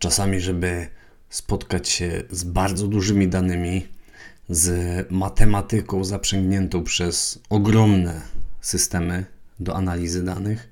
Czasami, 0.00 0.40
żeby 0.40 0.86
spotkać 1.28 1.88
się 1.88 2.22
z 2.30 2.44
bardzo 2.44 2.88
dużymi 2.88 3.28
danymi, 3.28 3.88
z 4.48 5.06
matematyką 5.10 6.04
zaprzęgniętą 6.04 6.84
przez 6.84 7.38
ogromne 7.50 8.20
systemy 8.60 9.24
do 9.60 9.76
analizy 9.76 10.24
danych, 10.24 10.68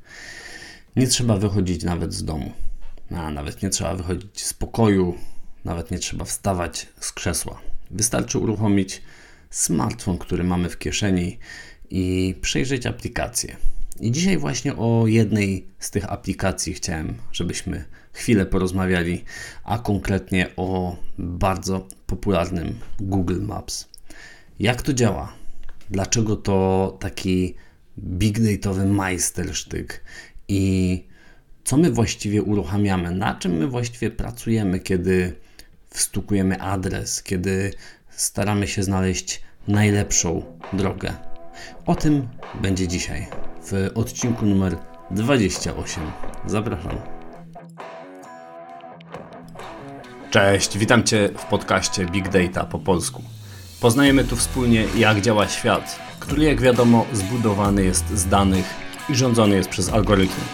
nie 0.97 1.07
trzeba 1.07 1.37
wychodzić 1.37 1.85
nawet 1.85 2.15
z 2.15 2.25
domu. 2.25 2.53
A 3.11 3.31
nawet 3.31 3.63
nie 3.63 3.71
trzeba 3.71 3.95
wychodzić 3.95 4.45
z 4.45 4.55
pokoju, 4.55 5.15
nawet 5.65 5.91
nie 5.91 5.99
trzeba 5.99 6.25
wstawać 6.25 6.87
z 7.01 7.13
krzesła. 7.13 7.61
Wystarczy 7.91 8.39
uruchomić 8.39 9.03
smartfon, 9.51 10.19
który 10.19 10.45
mamy 10.45 10.69
w 10.69 10.79
kieszeni 10.79 11.39
i 11.91 12.35
przejrzeć 12.41 12.87
aplikację. 12.87 13.57
I 14.01 14.13
dzisiaj 14.13 14.39
właśnie 14.39 14.77
o 14.77 15.07
jednej 15.07 15.67
z 15.79 15.91
tych 15.91 16.13
aplikacji 16.13 16.75
chciałem, 16.75 17.15
żebyśmy 17.33 17.85
chwilę 18.19 18.47
porozmawiali, 18.47 19.25
a 19.65 19.79
konkretnie 19.79 20.47
o 20.57 20.97
bardzo 21.19 21.87
popularnym 22.07 22.79
Google 23.01 23.41
Maps. 23.43 23.89
Jak 24.59 24.83
to 24.83 24.93
działa? 24.93 25.33
Dlaczego 25.91 26.37
to 26.37 26.97
taki 27.01 27.55
big 27.99 28.41
dataowy 28.41 28.87
majstersztyk 28.87 30.05
i 30.49 31.05
co 31.65 31.77
my 31.77 31.91
właściwie 31.91 32.43
uruchamiamy, 32.43 33.11
na 33.11 33.35
czym 33.35 33.53
my 33.53 33.67
właściwie 33.67 34.11
pracujemy, 34.11 34.81
kiedy 34.81 35.33
wstukujemy 35.91 36.61
adres, 36.61 37.23
kiedy 37.23 37.75
staramy 38.11 38.69
się 38.69 38.83
znaleźć 38.83 39.43
najlepszą 39.69 40.43
drogę. 40.73 41.15
O 41.87 41.95
tym 41.95 42.29
będzie 42.63 42.89
dzisiaj 42.89 43.27
w 43.63 43.91
odcinku 43.95 44.47
numer 44.47 44.77
28. 45.11 46.03
Zapraszam. 46.47 47.18
Cześć, 50.31 50.79
witam 50.79 51.05
Cię 51.05 51.29
w 51.39 51.45
podcaście 51.45 52.07
Big 52.07 52.29
Data 52.29 52.65
po 52.65 52.79
polsku. 52.79 53.23
Poznajemy 53.81 54.25
tu 54.25 54.37
wspólnie, 54.37 54.85
jak 54.97 55.21
działa 55.21 55.49
świat, 55.49 55.99
który, 56.21 56.45
jak 56.45 56.61
wiadomo, 56.61 57.07
zbudowany 57.13 57.85
jest 57.85 58.11
z 58.11 58.27
danych 58.27 58.65
i 59.09 59.15
rządzony 59.15 59.57
jest 59.57 59.69
przez 59.69 59.89
algorytmy. 59.89 60.45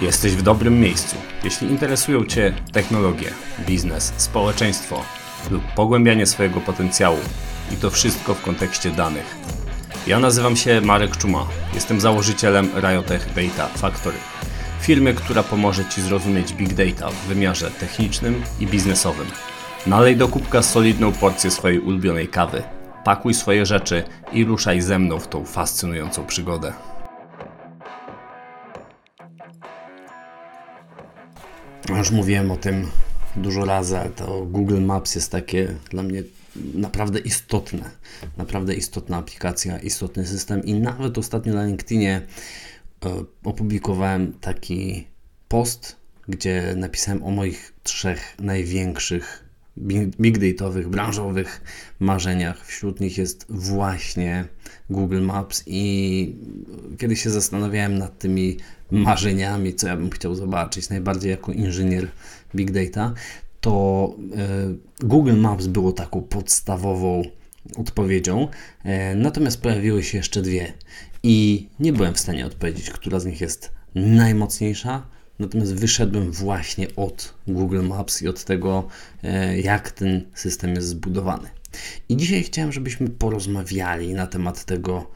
Jesteś 0.00 0.32
w 0.32 0.42
dobrym 0.42 0.80
miejscu. 0.80 1.16
Jeśli 1.44 1.68
interesują 1.68 2.24
Cię 2.24 2.54
technologie, 2.72 3.30
biznes, 3.66 4.12
społeczeństwo 4.16 5.02
lub 5.50 5.62
pogłębianie 5.76 6.26
swojego 6.26 6.60
potencjału 6.60 7.18
i 7.72 7.76
to 7.76 7.90
wszystko 7.90 8.34
w 8.34 8.42
kontekście 8.42 8.90
danych. 8.90 9.36
Ja 10.06 10.18
nazywam 10.18 10.56
się 10.56 10.80
Marek 10.80 11.16
Czuma. 11.16 11.46
Jestem 11.74 12.00
założycielem 12.00 12.70
Riotech 12.80 13.28
Data 13.34 13.68
Factory. 13.68 14.16
Firmy, 14.84 15.14
która 15.14 15.42
pomoże 15.42 15.84
Ci 15.84 16.02
zrozumieć 16.02 16.54
Big 16.54 16.74
Data 16.74 17.10
w 17.10 17.26
wymiarze 17.26 17.70
technicznym 17.70 18.42
i 18.60 18.66
biznesowym. 18.66 19.26
Nalej 19.86 20.16
do 20.16 20.28
kubka 20.28 20.62
solidną 20.62 21.12
porcję 21.12 21.50
swojej 21.50 21.80
ulubionej 21.80 22.28
kawy. 22.28 22.62
Pakuj 23.04 23.34
swoje 23.34 23.66
rzeczy 23.66 24.02
i 24.32 24.44
ruszaj 24.44 24.80
ze 24.80 24.98
mną 24.98 25.18
w 25.18 25.28
tą 25.28 25.44
fascynującą 25.44 26.26
przygodę. 26.26 26.72
Już 31.88 32.10
mówiłem 32.10 32.50
o 32.50 32.56
tym 32.56 32.86
dużo 33.36 33.64
razy, 33.64 33.98
ale 33.98 34.10
to 34.10 34.46
Google 34.46 34.80
Maps 34.80 35.14
jest 35.14 35.32
takie 35.32 35.74
dla 35.90 36.02
mnie 36.02 36.22
naprawdę 36.74 37.18
istotne. 37.18 37.90
Naprawdę 38.36 38.74
istotna 38.74 39.16
aplikacja, 39.16 39.78
istotny 39.78 40.26
system 40.26 40.64
i 40.64 40.74
nawet 40.74 41.18
ostatnio 41.18 41.54
na 41.54 41.64
LinkedInie 41.64 42.22
opublikowałem 43.44 44.32
taki 44.40 45.06
post, 45.48 45.96
gdzie 46.28 46.74
napisałem 46.76 47.22
o 47.22 47.30
moich 47.30 47.72
trzech 47.82 48.34
największych 48.38 49.44
big 50.20 50.38
dataowych, 50.38 50.88
branżowych 50.88 51.60
marzeniach. 52.00 52.66
Wśród 52.66 53.00
nich 53.00 53.18
jest 53.18 53.46
właśnie 53.48 54.44
Google 54.90 55.20
Maps 55.20 55.62
i 55.66 56.36
kiedy 56.98 57.16
się 57.16 57.30
zastanawiałem 57.30 57.98
nad 57.98 58.18
tymi 58.18 58.56
marzeniami, 58.90 59.74
co 59.74 59.86
ja 59.86 59.96
bym 59.96 60.10
chciał 60.10 60.34
zobaczyć, 60.34 60.88
najbardziej 60.88 61.30
jako 61.30 61.52
inżynier 61.52 62.08
big 62.54 62.70
data, 62.70 63.14
to 63.60 64.14
e, 64.36 65.06
Google 65.06 65.36
Maps 65.36 65.66
było 65.66 65.92
taką 65.92 66.22
podstawową 66.22 67.22
odpowiedzią, 67.76 68.48
e, 68.84 69.14
natomiast 69.14 69.60
pojawiły 69.60 70.02
się 70.02 70.18
jeszcze 70.18 70.42
dwie 70.42 70.72
i 71.24 71.68
nie 71.80 71.92
byłem 71.92 72.14
w 72.14 72.20
stanie 72.20 72.46
odpowiedzieć, 72.46 72.90
która 72.90 73.20
z 73.20 73.26
nich 73.26 73.40
jest 73.40 73.70
najmocniejsza, 73.94 75.02
Natomiast 75.38 75.74
wyszedłem 75.74 76.32
właśnie 76.32 76.96
od 76.96 77.34
Google 77.46 77.82
Maps 77.82 78.22
i 78.22 78.28
od 78.28 78.44
tego, 78.44 78.88
e, 79.22 79.60
jak 79.60 79.90
ten 79.90 80.24
system 80.34 80.74
jest 80.74 80.88
zbudowany. 80.88 81.48
I 82.08 82.16
dzisiaj 82.16 82.42
chciałem, 82.42 82.72
żebyśmy 82.72 83.10
porozmawiali 83.10 84.14
na 84.14 84.26
temat 84.26 84.64
tego, 84.64 85.10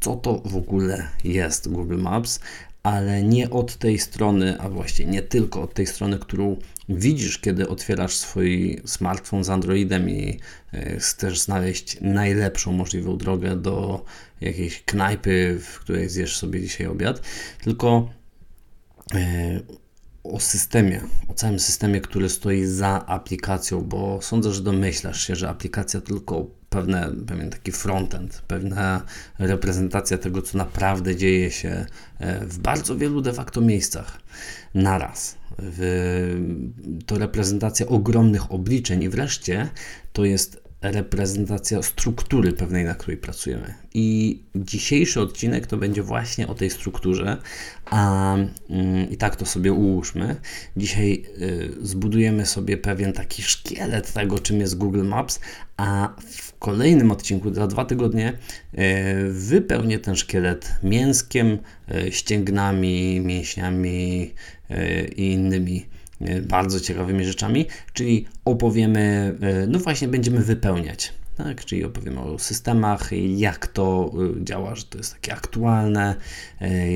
co 0.00 0.16
to 0.16 0.42
w 0.44 0.56
ogóle 0.56 1.08
jest 1.24 1.68
Google 1.68 1.98
Maps, 1.98 2.40
ale 2.82 3.22
nie 3.22 3.50
od 3.50 3.76
tej 3.76 3.98
strony, 3.98 4.60
a 4.60 4.68
właściwie 4.68 5.10
nie 5.10 5.22
tylko 5.22 5.62
od 5.62 5.74
tej 5.74 5.86
strony, 5.86 6.18
którą 6.18 6.56
widzisz, 6.88 7.38
kiedy 7.38 7.68
otwierasz 7.68 8.16
swój 8.16 8.80
smartfon 8.84 9.44
z 9.44 9.50
Androidem 9.50 10.10
i 10.10 10.40
e, 10.72 10.98
chcesz 10.98 11.40
znaleźć 11.40 12.00
najlepszą 12.00 12.72
możliwą 12.72 13.16
drogę 13.16 13.56
do 13.56 14.04
jakiejś 14.40 14.82
knajpy, 14.82 15.58
w 15.62 15.78
której 15.78 16.08
zjesz 16.08 16.36
sobie 16.36 16.60
dzisiaj 16.60 16.86
obiad, 16.86 17.22
tylko 17.64 18.10
e, 19.14 19.60
o 20.24 20.40
systemie, 20.40 21.00
o 21.28 21.34
całym 21.34 21.60
systemie, 21.60 22.00
który 22.00 22.28
stoi 22.28 22.64
za 22.64 23.06
aplikacją, 23.06 23.80
bo 23.80 24.18
sądzę, 24.22 24.52
że 24.52 24.62
domyślasz 24.62 25.26
się, 25.26 25.36
że 25.36 25.48
aplikacja 25.48 26.00
tylko 26.00 26.61
pewne, 26.72 27.12
pewien 27.26 27.50
taki 27.50 27.72
frontend, 27.72 28.42
pewna 28.48 29.02
reprezentacja 29.38 30.18
tego, 30.18 30.42
co 30.42 30.58
naprawdę 30.58 31.16
dzieje 31.16 31.50
się 31.50 31.86
e, 32.18 32.46
w 32.46 32.58
bardzo 32.58 32.96
wielu 32.96 33.20
de 33.20 33.32
facto 33.32 33.60
miejscach 33.60 34.18
naraz. 34.74 35.36
To 37.06 37.18
reprezentacja 37.18 37.86
ogromnych 37.86 38.52
obliczeń 38.52 39.02
i 39.02 39.08
wreszcie 39.08 39.68
to 40.12 40.24
jest 40.24 40.61
reprezentacja 40.82 41.82
struktury 41.82 42.52
pewnej, 42.52 42.84
na 42.84 42.94
której 42.94 43.16
pracujemy. 43.16 43.74
I 43.94 44.38
dzisiejszy 44.54 45.20
odcinek 45.20 45.66
to 45.66 45.76
będzie 45.76 46.02
właśnie 46.02 46.48
o 46.48 46.54
tej 46.54 46.70
strukturze, 46.70 47.36
a 47.84 48.34
mm, 48.70 49.10
i 49.10 49.16
tak 49.16 49.36
to 49.36 49.46
sobie 49.46 49.72
ułóżmy. 49.72 50.36
Dzisiaj 50.76 51.24
y, 51.42 51.72
zbudujemy 51.82 52.46
sobie 52.46 52.76
pewien 52.76 53.12
taki 53.12 53.42
szkielet 53.42 54.12
tego, 54.12 54.38
czym 54.38 54.60
jest 54.60 54.78
Google 54.78 55.04
Maps, 55.04 55.40
a 55.76 56.08
w 56.30 56.58
kolejnym 56.58 57.10
odcinku 57.10 57.54
za 57.54 57.66
dwa 57.66 57.84
tygodnie 57.84 58.32
y, 58.32 58.78
wypełnię 59.32 59.98
ten 59.98 60.16
szkielet 60.16 60.74
mięskiem, 60.82 61.58
y, 62.06 62.12
ścięgnami, 62.12 63.20
mięśniami 63.20 64.34
y, 64.70 65.10
i 65.16 65.32
innymi 65.32 65.86
bardzo 66.42 66.80
ciekawymi 66.80 67.24
rzeczami, 67.24 67.66
czyli 67.92 68.26
opowiemy, 68.44 69.34
e, 69.40 69.66
no 69.66 69.78
właśnie 69.78 70.08
będziemy 70.08 70.40
wypełniać. 70.40 71.12
Tak, 71.36 71.64
czyli 71.64 71.84
opowiemy 71.84 72.20
o 72.20 72.38
systemach, 72.38 73.10
jak 73.36 73.66
to 73.66 74.12
e, 74.40 74.44
działa, 74.44 74.74
że 74.74 74.84
to 74.84 74.98
jest 74.98 75.12
takie 75.12 75.32
aktualne, 75.32 76.14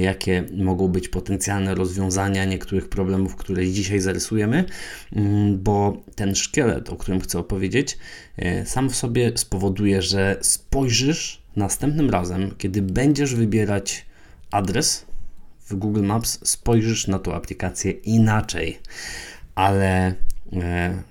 jakie 0.00 0.44
mogą 0.56 0.88
być 0.88 1.08
potencjalne 1.08 1.74
rozwiązania 1.74 2.44
niektórych 2.44 2.88
problemów, 2.88 3.36
które 3.36 3.66
dzisiaj 3.70 4.00
zarysujemy, 4.00 4.64
mm, 5.12 5.62
bo 5.62 6.02
ten 6.14 6.34
szkielet, 6.34 6.90
o 6.90 6.96
którym 6.96 7.20
chcę 7.20 7.38
opowiedzieć, 7.38 7.98
sam 8.64 8.90
w 8.90 8.96
sobie 8.96 9.32
spowoduje, 9.34 10.02
że 10.02 10.36
spojrzysz 10.40 11.42
następnym 11.56 12.10
razem, 12.10 12.54
kiedy 12.58 12.82
będziesz 12.82 13.34
wybierać 13.34 14.06
adres, 14.50 15.05
w 15.68 15.74
Google 15.74 16.02
Maps 16.02 16.38
spojrzysz 16.48 17.06
na 17.06 17.18
tą 17.18 17.34
aplikację 17.34 17.90
inaczej, 17.90 18.78
ale 19.54 20.14
e, 20.52 21.02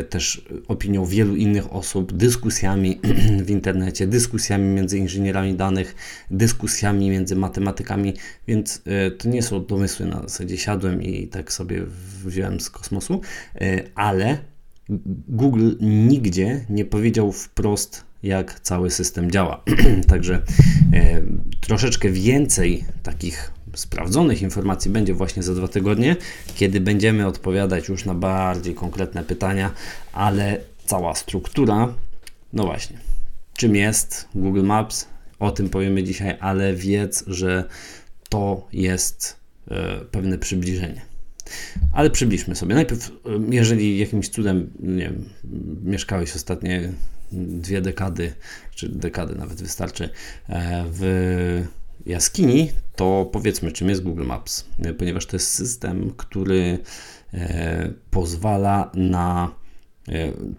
też 0.09 0.45
opinią 0.69 1.05
wielu 1.05 1.37
innych 1.37 1.73
osób, 1.73 2.13
dyskusjami 2.13 3.01
w 3.47 3.51
internecie, 3.51 4.07
dyskusjami 4.07 4.65
między 4.65 4.99
inżynierami 4.99 5.55
danych, 5.55 5.95
dyskusjami 6.31 7.11
między 7.11 7.37
matematykami, 7.37 8.15
więc 8.49 8.83
e, 8.87 9.11
to 9.11 9.29
nie 9.29 9.43
są 9.43 9.65
domysły 9.67 10.07
na 10.07 10.23
zasadzie 10.23 10.59
siadłem 10.59 11.03
i 11.03 11.29
tak 11.29 11.53
sobie 11.53 11.83
wziąłem 12.25 12.61
z 12.61 12.71
kosmosu, 12.71 13.21
ale 13.95 14.39
Google 15.29 15.71
nigdzie 15.81 16.65
nie 16.71 16.85
powiedział 16.85 17.33
wprost 17.33 18.05
jak 18.23 18.61
cały 18.61 18.91
system 18.91 19.31
działa. 19.31 19.65
Także 20.09 20.43
e, 20.93 21.23
troszeczkę 21.61 22.11
więcej 22.11 22.85
takich 23.03 23.53
sprawdzonych 23.75 24.43
informacji 24.43 24.91
będzie 24.91 25.15
właśnie 25.15 25.43
za 25.43 25.55
dwa 25.55 25.69
tygodnie, 25.69 26.17
kiedy 26.57 26.81
będziemy 26.81 27.27
odpowiadać 27.27 27.89
już 27.89 28.05
na 28.05 28.15
bardziej 28.15 28.75
konkretne 28.75 29.25
pytania, 29.25 29.71
ale 30.13 30.61
cała 30.87 31.15
struktura, 31.15 31.95
no 32.53 32.65
właśnie, 32.65 32.99
czym 33.57 33.77
jest 33.77 34.29
Google 34.35 34.65
Maps, 34.65 35.07
o 35.39 35.51
tym 35.51 35.69
powiemy 35.69 36.03
dzisiaj, 36.03 36.37
ale 36.41 36.75
wiedz, 36.75 37.25
że 37.27 37.65
to 38.29 38.69
jest 38.73 39.37
e, 39.71 40.01
pewne 40.11 40.39
przybliżenie. 40.39 41.03
Ale 41.93 42.11
przybliżmy 42.11 42.57
sobie. 42.57 42.75
Najpierw, 42.75 43.09
e, 43.09 43.13
jeżeli 43.51 43.99
jakimś 43.99 44.29
cudem 44.29 44.71
nie 44.81 45.03
wiem, 45.03 45.29
mieszkałeś 45.85 46.37
ostatnie 46.37 46.93
dwie 47.33 47.81
dekady, 47.81 48.33
czy 48.75 48.89
dekady 48.89 49.35
nawet 49.35 49.63
wystarczy, 49.63 50.09
e, 50.49 50.85
w 50.89 51.65
jaskini, 52.07 52.71
to 52.97 53.31
powiedzmy, 53.33 53.73
czym 53.73 53.89
jest 53.89 54.03
Google 54.03 54.25
Maps, 54.25 54.67
ponieważ 54.99 55.27
to 55.27 55.37
jest 55.37 55.53
system, 55.53 56.13
który 56.17 56.79
e, 57.35 57.93
pozwala 58.11 58.91
na 58.95 59.55
e, 60.09 60.13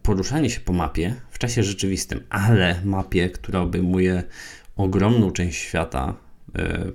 poruszanie 0.04 0.50
się 0.50 0.60
po 0.60 0.74
mapie 0.74 1.16
w 1.32 1.40
czasie 1.40 1.64
rzeczywistym, 1.64 2.24
ale 2.30 2.82
mapie, 2.84 3.30
która 3.30 3.60
obejmuje 3.60 4.24
ogromną 4.76 5.32
część 5.32 5.58
świata, 5.60 6.16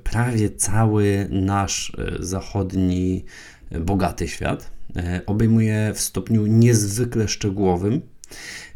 prawie 0.04 0.50
cały 0.50 1.28
nasz 1.31 1.93
zachodni, 2.20 3.25
bogaty 3.81 4.28
świat, 4.28 4.70
obejmuje 5.26 5.93
w 5.94 6.00
stopniu 6.00 6.46
niezwykle 6.46 7.28
szczegółowym 7.28 8.02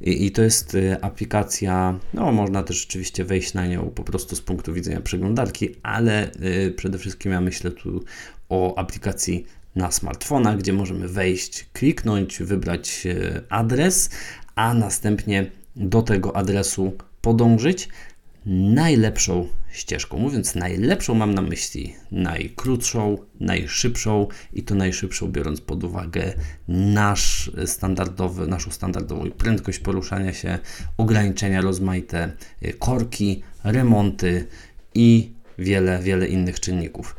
i, 0.00 0.26
I, 0.26 0.30
to 0.30 0.42
jest 0.42 0.74
y, 0.74 0.96
aplikacja, 1.00 1.98
no 2.14 2.32
można 2.32 2.62
też 2.62 2.86
oczywiście 2.88 3.24
wejść 3.24 3.54
na 3.54 3.66
nią 3.66 3.90
po 3.94 4.02
prostu 4.02 4.36
z 4.36 4.40
punktu 4.40 4.74
widzenia 4.74 5.00
przeglądarki, 5.00 5.74
ale 5.82 6.32
y, 6.32 6.74
przede 6.76 6.98
wszystkim 6.98 7.32
ja 7.32 7.40
myślę 7.40 7.70
tu 7.70 8.04
o 8.48 8.78
aplikacji 8.78 9.46
na 9.76 9.90
smartfona, 9.90 10.56
gdzie 10.56 10.72
możemy 10.72 11.08
wejść, 11.08 11.66
kliknąć, 11.72 12.38
wybrać 12.38 13.02
y, 13.06 13.42
adres, 13.48 14.10
a 14.54 14.74
następnie 14.74 15.50
do 15.76 16.02
tego 16.02 16.36
adresu 16.36 16.92
podążyć 17.20 17.88
najlepszą 18.46 19.48
ścieżką. 19.72 20.18
Mówiąc 20.18 20.54
najlepszą, 20.54 21.14
mam 21.14 21.34
na 21.34 21.42
myśli 21.42 21.94
najkrótszą, 22.12 23.18
najszybszą 23.40 24.26
i 24.52 24.62
to 24.62 24.74
najszybszą, 24.74 25.32
biorąc 25.32 25.60
pod 25.60 25.84
uwagę 25.84 26.32
nasz 26.68 27.50
standardowy, 27.66 28.46
naszą 28.46 28.70
standardową 28.70 29.30
prędkość 29.30 29.78
poruszania 29.78 30.32
się, 30.32 30.58
ograniczenia 30.96 31.60
rozmaite, 31.60 32.32
korki, 32.78 33.42
remonty 33.64 34.46
i 34.94 35.39
wiele, 35.60 35.98
wiele 36.02 36.26
innych 36.26 36.60
czynników. 36.60 37.16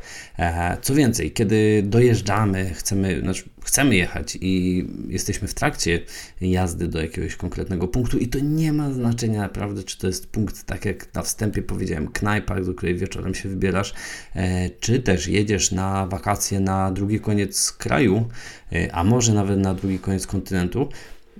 Co 0.82 0.94
więcej, 0.94 1.32
kiedy 1.32 1.82
dojeżdżamy, 1.86 2.70
chcemy, 2.74 3.20
znaczy 3.20 3.44
chcemy 3.64 3.96
jechać 3.96 4.38
i 4.40 4.84
jesteśmy 5.08 5.48
w 5.48 5.54
trakcie 5.54 6.00
jazdy 6.40 6.88
do 6.88 7.02
jakiegoś 7.02 7.36
konkretnego 7.36 7.88
punktu 7.88 8.18
i 8.18 8.28
to 8.28 8.38
nie 8.38 8.72
ma 8.72 8.92
znaczenia 8.92 9.40
naprawdę, 9.40 9.82
czy 9.84 9.98
to 9.98 10.06
jest 10.06 10.26
punkt, 10.26 10.64
tak 10.64 10.84
jak 10.84 11.14
na 11.14 11.22
wstępie 11.22 11.62
powiedziałem, 11.62 12.08
knajpa, 12.08 12.60
do 12.60 12.74
której 12.74 12.94
wieczorem 12.94 13.34
się 13.34 13.48
wybierasz, 13.48 13.94
e, 14.34 14.70
czy 14.70 15.00
też 15.00 15.26
jedziesz 15.26 15.72
na 15.72 16.06
wakacje 16.06 16.60
na 16.60 16.90
drugi 16.90 17.20
koniec 17.20 17.72
kraju, 17.72 18.28
e, 18.72 18.94
a 18.94 19.04
może 19.04 19.34
nawet 19.34 19.58
na 19.58 19.74
drugi 19.74 19.98
koniec 19.98 20.26
kontynentu. 20.26 20.88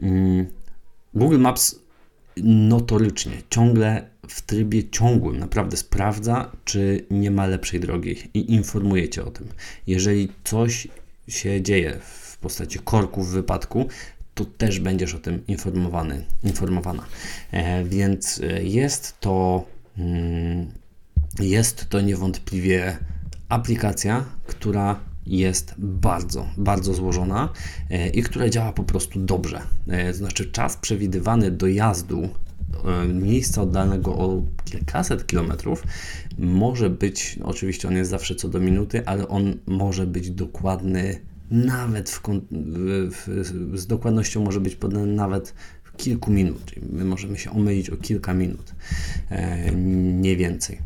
Mm, 0.03 0.47
Google 1.15 1.39
Maps 1.39 1.79
notorycznie, 2.37 3.33
ciągle 3.51 4.12
w 4.33 4.43
trybie 4.43 4.89
ciągłym 4.89 5.39
naprawdę 5.39 5.77
sprawdza, 5.77 6.51
czy 6.65 7.05
nie 7.11 7.31
ma 7.31 7.47
lepszej 7.47 7.81
drogi 7.81 8.17
i 8.35 8.53
informuje 8.53 9.09
Cię 9.09 9.25
o 9.25 9.31
tym. 9.31 9.49
Jeżeli 9.87 10.29
coś 10.45 10.89
się 11.29 11.63
dzieje 11.63 11.99
w 12.01 12.39
postaci 12.39 12.79
korku 12.79 13.23
w 13.23 13.29
wypadku, 13.29 13.89
to 14.35 14.45
też 14.45 14.81
będziesz 14.81 15.15
o 15.15 15.19
tym 15.19 15.47
informowany, 15.47 16.25
informowana. 16.45 17.07
E, 17.51 17.85
więc 17.85 18.41
e, 18.41 18.65
jest 18.65 19.21
to, 19.21 19.65
mm, 19.99 20.67
jest 21.41 21.89
to 21.89 22.01
niewątpliwie 22.01 22.99
aplikacja, 23.49 24.25
która 24.47 25.01
jest 25.27 25.75
bardzo, 25.79 26.47
bardzo 26.57 26.95
złożona 26.95 27.49
e, 27.91 28.09
i 28.09 28.23
która 28.23 28.49
działa 28.49 28.73
po 28.73 28.83
prostu 28.83 29.21
dobrze. 29.21 29.63
E, 29.89 30.15
znaczy, 30.15 30.47
czas 30.47 30.77
przewidywany 30.77 31.51
dojazdu 31.51 32.23
e, 32.23 32.29
miejsca 33.15 33.63
oddalnego 33.63 34.15
o 34.15 34.43
kilkaset 34.65 35.27
kilometrów 35.27 35.83
może 36.39 36.91
być, 36.91 37.39
oczywiście 37.43 37.89
on 37.89 37.95
jest 37.95 38.11
zawsze 38.11 38.35
co 38.35 38.49
do 38.49 38.61
minuty, 38.61 39.07
ale 39.07 39.29
on 39.29 39.55
może 39.67 40.07
być 40.07 40.31
dokładny 40.31 41.21
nawet 41.51 42.11
w, 42.11 42.21
w, 43.11 43.79
z 43.79 43.87
dokładnością 43.87 44.45
może 44.45 44.61
być 44.61 44.77
podany 44.77 45.07
nawet 45.07 45.55
w 45.85 45.97
kilku 45.97 46.31
minut. 46.31 46.65
Czyli 46.65 46.81
my 46.93 47.05
możemy 47.05 47.39
się 47.39 47.51
omylić 47.51 47.91
o 47.91 47.97
kilka 47.97 48.35
minut, 48.35 48.75
nie 50.21 50.37
więcej. 50.37 50.79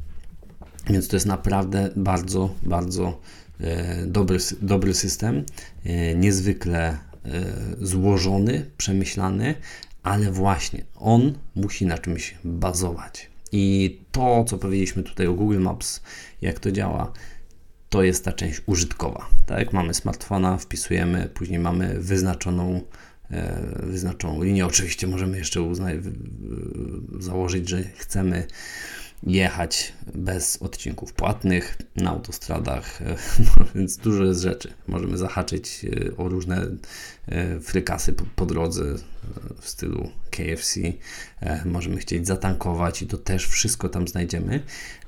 Więc 0.91 1.09
to 1.09 1.17
jest 1.17 1.27
naprawdę 1.27 1.91
bardzo, 1.97 2.55
bardzo 2.63 3.21
E, 3.61 4.07
dobry, 4.07 4.39
dobry 4.63 4.95
system, 4.95 5.45
e, 5.85 6.15
niezwykle 6.15 6.89
e, 6.89 6.99
złożony, 7.81 8.67
przemyślany, 8.77 9.55
ale 10.07 10.31
właśnie 10.33 10.85
on 10.95 11.39
musi 11.55 11.87
na 11.87 11.99
czymś 11.99 12.35
bazować. 12.45 13.31
I 13.53 13.99
to, 14.13 14.45
co 14.45 14.59
powiedzieliśmy 14.59 15.03
tutaj 15.03 15.27
o 15.27 15.35
Google 15.35 15.61
Maps, 15.61 16.01
jak 16.43 16.61
to 16.61 16.73
działa, 16.73 17.13
to 17.89 18.03
jest 18.03 18.25
ta 18.25 18.33
część 18.33 18.63
użytkowa. 18.67 19.29
Tak, 19.47 19.73
mamy 19.73 19.95
smartfona, 19.95 20.57
wpisujemy, 20.57 21.29
później 21.35 21.59
mamy 21.59 22.01
wyznaczoną, 22.01 22.81
wyznaczoną 23.83 24.43
linię. 24.43 24.67
Oczywiście 24.67 25.07
możemy 25.07 25.39
jeszcze 25.39 25.75
założyć, 27.19 27.69
że 27.69 27.83
chcemy 27.83 28.47
jechać 29.27 29.93
bez 30.15 30.63
odcinków 30.63 31.13
płatnych 31.13 31.79
na 31.97 32.11
autostradach, 32.11 33.01
no, 33.39 33.67
więc 33.75 33.97
dużo 33.97 34.25
jest 34.25 34.41
rzeczy. 34.41 34.73
Możemy 34.89 35.19
zahaczyć 35.19 35.85
e, 35.85 36.17
o 36.17 36.29
różne 36.29 36.67
e, 37.29 37.61
frykasy 37.61 38.13
po, 38.37 38.47
drodze 38.47 38.85
e, 38.85 38.97
w 39.61 39.69
stylu 39.69 40.11
KFC. 40.31 40.81
Możemy 41.65 41.97
chcieć 41.97 42.27
zatankować 42.27 43.03
i 43.03 43.07
to 43.07 43.19
też 43.19 43.47
wszystko 43.47 43.89
tam 43.89 44.09
znajdziemy, 44.09 44.63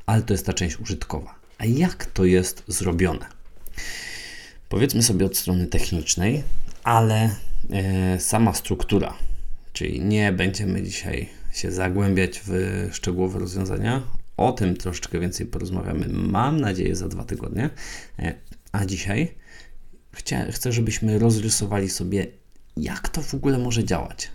ale 0.07 0.23
to 0.23 0.35
jest 0.35 0.47
ta 0.47 0.53
część 0.53 0.81
użytkowa. 0.81 1.35
A 1.59 1.65
jak 1.65 2.07
to 2.07 2.25
jest 2.25 2.63
zrobione? 2.69 3.27
Powiedzmy 4.69 5.03
sobie 5.03 5.27
od 5.27 5.37
strony 5.37 5.67
technicznej, 5.67 6.43
ale 6.85 7.31
sama 8.19 8.55
struktura, 8.55 9.15
czyli 9.73 10.01
nie 10.01 10.33
będziemy 10.33 10.83
dzisiaj 10.83 11.29
się 11.53 11.73
zagłębiać 11.73 12.43
w 12.47 12.53
szczegółowe 12.93 13.39
rozwiązania. 13.39 14.03
O 14.37 14.53
tym 14.53 14.77
troszeczkę 14.77 15.21
więcej 15.21 15.47
porozmawiamy, 15.47 16.09
mam 16.09 16.61
nadzieję, 16.61 16.97
za 16.97 17.09
dwa 17.09 17.25
tygodnie. 17.25 17.71
E, 18.19 18.35
a 18.73 18.87
dzisiaj 18.87 19.35
chcę, 20.51 20.73
żebyśmy 20.73 21.19
rozrysowali 21.19 21.89
sobie, 21.89 22.27
jak 22.77 23.09
to 23.09 23.23
w 23.23 23.35
ogóle 23.35 23.59
może 23.59 23.85
działać. 23.85 24.31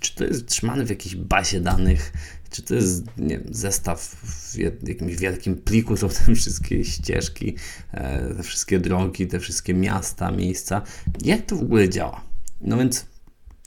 Czy 0.00 0.14
to 0.14 0.24
jest 0.24 0.46
trzymane 0.46 0.84
w 0.84 0.90
jakiejś 0.90 1.16
bazie 1.16 1.60
danych, 1.60 2.12
czy 2.50 2.62
to 2.62 2.74
jest 2.74 3.04
nie 3.18 3.38
wiem, 3.38 3.54
zestaw 3.54 4.00
w 4.02 4.88
jakimś 4.88 5.16
wielkim 5.16 5.56
pliku, 5.56 5.96
są 5.96 6.08
te 6.08 6.34
wszystkie 6.34 6.84
ścieżki, 6.84 7.56
e, 7.92 8.34
te 8.34 8.42
wszystkie 8.42 8.78
drogi, 8.78 9.26
te 9.26 9.40
wszystkie 9.40 9.74
miasta, 9.74 10.30
miejsca. 10.30 10.82
Jak 11.24 11.46
to 11.46 11.56
w 11.56 11.62
ogóle 11.62 11.88
działa? 11.88 12.24
No 12.60 12.78
więc 12.78 13.06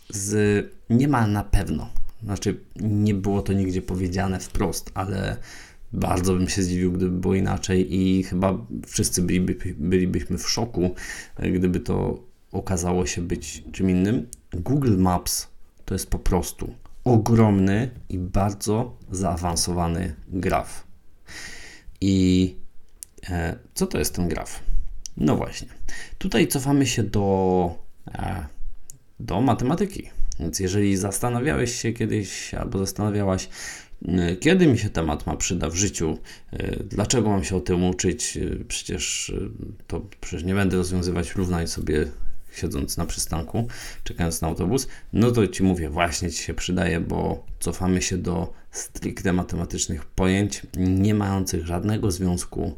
z, 0.10 0.66
nie 0.90 1.08
ma 1.08 1.28
na 1.28 1.44
pewno, 1.44 1.90
znaczy 2.24 2.60
nie 2.82 3.14
było 3.14 3.42
to 3.42 3.54
nigdzie 3.54 3.82
powiedziane 3.82 4.40
wprost, 4.40 4.92
ale 4.94 5.38
bardzo 5.94 6.34
bym 6.34 6.50
się 6.50 6.64
zdziwił, 6.64 6.92
gdyby 6.92 7.20
było 7.20 7.36
inaczej 7.36 7.96
i 7.96 8.24
chyba 8.24 8.58
wszyscy 8.86 9.22
byliby, 9.22 9.76
bylibyśmy 9.78 10.38
w 10.38 10.50
szoku, 10.50 10.96
gdyby 11.54 11.80
to 11.80 12.24
okazało 12.52 13.06
się 13.06 13.22
być 13.22 13.64
czym 13.72 13.90
innym. 13.90 14.28
Google 14.54 14.98
Maps 14.98 15.48
to 15.86 15.96
jest 15.96 16.10
po 16.10 16.20
prostu 16.20 16.74
ogromny 17.04 17.90
i 18.10 18.18
bardzo 18.18 18.98
zaawansowany 19.12 20.16
graf. 20.28 20.88
I 22.02 22.56
e, 23.30 23.58
co 23.74 23.88
to 23.88 24.00
jest 24.00 24.16
ten 24.16 24.30
graf? 24.30 24.60
No 25.18 25.36
właśnie, 25.36 25.68
tutaj 26.18 26.48
cofamy 26.48 26.86
się 26.86 27.04
do, 27.04 27.76
e, 28.08 28.46
do 29.20 29.42
matematyki. 29.42 30.10
Więc 30.40 30.60
jeżeli 30.60 30.98
zastanawiałeś 30.98 31.82
się 31.82 31.94
kiedyś 31.94 32.54
albo 32.54 32.80
zastanawiałaś, 32.80 33.50
e, 34.08 34.36
kiedy 34.36 34.68
mi 34.68 34.78
się 34.78 34.90
temat 34.90 35.28
ma 35.28 35.38
przyda 35.38 35.70
w 35.70 35.76
życiu, 35.76 36.18
e, 36.52 36.84
dlaczego 36.84 37.30
mam 37.30 37.44
się 37.44 37.56
o 37.56 37.62
tym 37.62 37.84
uczyć, 37.84 38.38
e, 38.38 38.66
przecież 38.68 39.34
to 39.88 40.02
przecież 40.22 40.44
nie 40.44 40.54
będę 40.54 40.78
rozwiązywać 40.78 41.36
równań 41.36 41.68
sobie 41.68 42.06
siedząc 42.54 42.98
na 42.98 43.06
przystanku, 43.06 43.68
czekając 44.04 44.42
na 44.42 44.48
autobus, 44.48 44.88
no 45.14 45.32
to 45.32 45.48
Ci 45.48 45.64
mówię, 45.64 45.90
właśnie 45.90 46.32
Ci 46.32 46.44
się 46.44 46.54
przydaje, 46.54 47.00
bo 47.00 47.46
cofamy 47.60 48.02
się 48.02 48.18
do 48.18 48.54
stricte 48.72 49.34
matematycznych 49.34 50.06
pojęć, 50.06 50.62
nie 50.78 51.14
mających 51.14 51.66
żadnego 51.66 52.12
związku, 52.12 52.78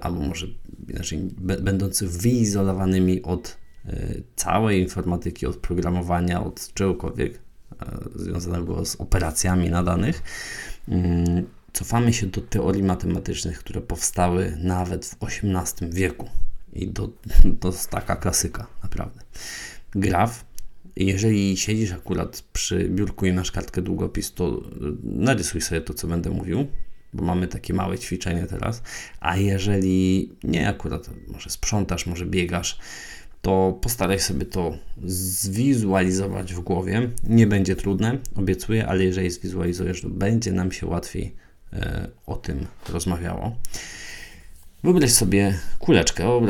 albo 0.00 0.20
może 0.20 0.46
inaczej, 0.88 1.18
będących 1.38 2.10
wyizolowanymi 2.10 3.22
od 3.22 3.56
całej 4.36 4.80
informatyki, 4.80 5.46
od 5.46 5.56
programowania, 5.56 6.44
od 6.44 6.74
czegokolwiek 6.74 7.34
e, 7.34 7.38
związanego 8.14 8.84
z 8.84 8.96
operacjami 8.96 9.70
na 9.70 9.82
danych. 9.82 10.22
Mm, 10.88 11.46
cofamy 11.72 12.12
się 12.12 12.26
do 12.26 12.40
teorii 12.40 12.82
matematycznych, 12.82 13.58
które 13.58 13.80
powstały 13.80 14.56
nawet 14.60 15.06
w 15.06 15.16
XVIII 15.22 15.90
wieku. 15.90 16.28
I 16.72 16.88
to, 16.88 17.08
to 17.60 17.68
jest 17.68 17.90
taka 17.90 18.16
klasyka, 18.16 18.66
naprawdę. 18.82 19.20
Graf, 19.94 20.44
jeżeli 20.96 21.56
siedzisz 21.56 21.92
akurat 21.92 22.44
przy 22.52 22.88
biurku 22.88 23.26
i 23.26 23.32
masz 23.32 23.52
kartkę 23.52 23.82
długopis, 23.82 24.32
to 24.32 24.62
narysuj 25.02 25.60
sobie 25.60 25.80
to, 25.80 25.94
co 25.94 26.06
będę 26.06 26.30
mówił, 26.30 26.66
bo 27.12 27.24
mamy 27.24 27.48
takie 27.48 27.74
małe 27.74 27.98
ćwiczenie 27.98 28.46
teraz. 28.46 28.82
A 29.20 29.36
jeżeli 29.36 30.30
nie 30.44 30.68
akurat, 30.68 31.10
może 31.28 31.50
sprzątasz, 31.50 32.06
może 32.06 32.26
biegasz, 32.26 32.78
to 33.42 33.78
postaraj 33.82 34.20
sobie 34.20 34.46
to 34.46 34.78
zwizualizować 35.04 36.54
w 36.54 36.60
głowie. 36.60 37.10
Nie 37.28 37.46
będzie 37.46 37.76
trudne, 37.76 38.18
obiecuję, 38.36 38.86
ale 38.86 39.04
jeżeli 39.04 39.30
zwizualizujesz, 39.30 40.02
to 40.02 40.08
będzie 40.08 40.52
nam 40.52 40.72
się 40.72 40.86
łatwiej 40.86 41.34
e, 41.72 42.08
o 42.26 42.36
tym 42.36 42.66
rozmawiało. 42.88 43.56
Wyobraź 44.84 45.10
sobie 45.10 45.58
kuleczkę, 45.78 46.40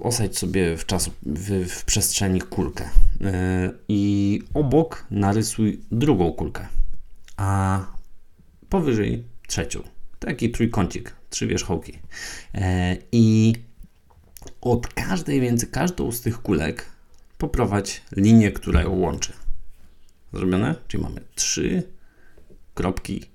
osadź 0.00 0.38
sobie 0.38 0.76
w, 0.76 0.86
czas, 0.86 1.10
w, 1.22 1.68
w 1.68 1.84
przestrzeni 1.84 2.40
kulkę 2.40 2.84
yy, 3.20 3.28
i 3.88 4.42
obok 4.54 5.06
narysuj 5.10 5.80
drugą 5.92 6.32
kulkę, 6.32 6.66
a 7.36 7.80
powyżej 8.68 9.24
trzecią. 9.46 9.82
Taki 10.18 10.50
trójkącik, 10.50 11.16
trzy 11.30 11.46
wierzchołki. 11.46 11.92
Yy, 12.54 12.60
I 13.12 13.54
od 14.60 14.86
każdej, 14.86 15.40
między 15.40 15.66
każdą 15.66 16.12
z 16.12 16.20
tych 16.20 16.42
kulek 16.42 16.86
poprowadź 17.38 18.02
linię, 18.16 18.52
która 18.52 18.82
ją 18.82 18.90
łączy. 18.90 19.32
Zrobione? 20.32 20.74
Czyli 20.88 21.02
mamy 21.02 21.20
trzy 21.34 21.82
kropki 22.74 23.34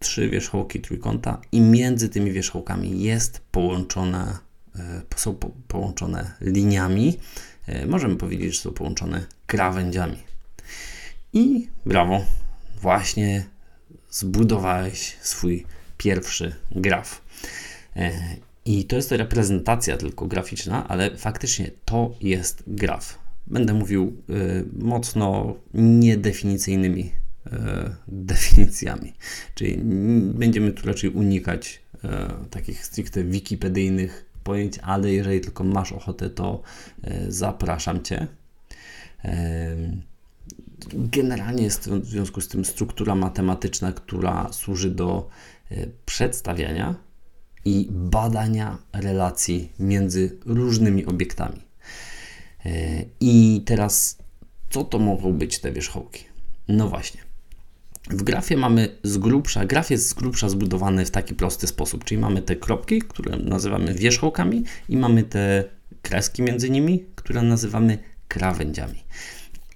trzy 0.00 0.30
wierzchołki 0.30 0.80
trójkąta 0.80 1.40
i 1.52 1.60
między 1.60 2.08
tymi 2.08 2.32
wierzchołkami 2.32 3.02
jest 3.02 3.40
połączone, 3.52 4.38
e, 4.76 5.02
są 5.16 5.34
połączone 5.68 6.30
liniami. 6.40 7.18
E, 7.66 7.86
możemy 7.86 8.16
powiedzieć, 8.16 8.54
że 8.54 8.60
są 8.60 8.72
połączone 8.72 9.26
krawędziami. 9.46 10.18
I 11.32 11.68
brawo, 11.86 12.24
właśnie 12.80 13.44
zbudowałeś 14.10 15.16
swój 15.20 15.66
pierwszy 15.98 16.54
graf. 16.70 17.22
I 18.70 18.84
to 18.84 18.96
jest 18.96 19.12
reprezentacja 19.12 19.96
tylko 19.96 20.26
graficzna, 20.26 20.88
ale 20.88 21.16
faktycznie 21.16 21.70
to 21.84 22.14
jest 22.20 22.62
graf. 22.66 23.18
Będę 23.46 23.74
mówił 23.74 24.22
mocno 24.78 25.54
niedefinicyjnymi 25.74 27.12
E, 27.46 27.90
definicjami. 28.08 29.12
Czyli 29.54 29.78
będziemy 30.34 30.72
tu 30.72 30.86
raczej 30.86 31.10
unikać 31.10 31.82
e, 32.04 32.30
takich 32.50 32.86
stricte 32.86 33.24
wikipedyjnych 33.24 34.24
pojęć, 34.44 34.78
ale 34.78 35.12
jeżeli 35.12 35.40
tylko 35.40 35.64
masz 35.64 35.92
ochotę, 35.92 36.30
to 36.30 36.62
e, 37.02 37.32
zapraszam 37.32 38.02
Cię. 38.02 38.26
Generalnie 40.92 41.62
jest 41.62 41.90
w 41.90 42.06
związku 42.06 42.40
z 42.40 42.48
tym 42.48 42.64
struktura 42.64 43.14
matematyczna, 43.14 43.92
która 43.92 44.52
służy 44.52 44.90
do 44.90 45.28
przedstawiania 46.06 46.94
i 47.64 47.88
badania 47.90 48.78
relacji 48.92 49.72
między 49.78 50.38
różnymi 50.46 51.06
obiektami. 51.06 51.60
I 53.20 53.62
teraz, 53.66 54.18
co 54.70 54.84
to 54.84 54.98
mogą 54.98 55.32
być 55.32 55.58
te 55.58 55.72
wierzchołki? 55.72 56.24
No 56.68 56.88
właśnie. 56.88 57.20
W 58.10 58.22
grafie 58.22 58.56
mamy 58.56 58.88
z 59.02 59.18
grubsza, 59.18 59.64
graf 59.64 59.90
jest 59.90 60.08
z 60.08 60.14
grubsza 60.14 60.48
zbudowany 60.48 61.06
w 61.06 61.10
taki 61.10 61.34
prosty 61.34 61.66
sposób, 61.66 62.04
czyli 62.04 62.20
mamy 62.20 62.42
te 62.42 62.56
kropki, 62.56 62.98
które 62.98 63.36
nazywamy 63.36 63.94
wierzchołkami 63.94 64.64
i 64.88 64.96
mamy 64.96 65.22
te 65.22 65.64
kreski 66.02 66.42
między 66.42 66.70
nimi, 66.70 67.04
które 67.14 67.42
nazywamy 67.42 67.98
krawędziami. 68.28 69.04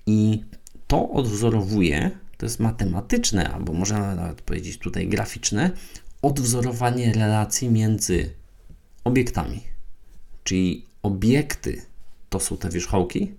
I 0.06 0.44
to 0.86 1.10
odwzorowuje, 1.10 2.10
to 2.36 2.46
jest 2.46 2.60
matematyczne, 2.60 3.52
albo 3.52 3.72
można 3.72 4.14
nawet 4.14 4.42
powiedzieć 4.42 4.78
tutaj 4.78 5.08
graficzne, 5.08 5.70
odwzorowanie 6.24 7.12
relacji 7.12 7.70
między 7.70 8.30
obiektami. 9.04 9.62
Czyli 10.44 10.86
obiekty 11.02 11.82
to 12.28 12.40
są 12.40 12.56
te 12.56 12.70
wierzchołki, 12.70 13.34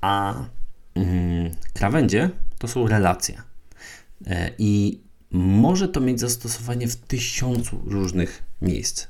a 0.00 0.44
mm, 0.94 1.50
krawędzie 1.74 2.30
to 2.58 2.68
są 2.68 2.86
relacje. 2.86 3.42
E, 4.26 4.50
I 4.58 5.00
może 5.30 5.88
to 5.88 6.00
mieć 6.00 6.20
zastosowanie 6.20 6.88
w 6.88 6.96
tysiącu 6.96 7.82
różnych 7.84 8.42
miejsc. 8.62 9.06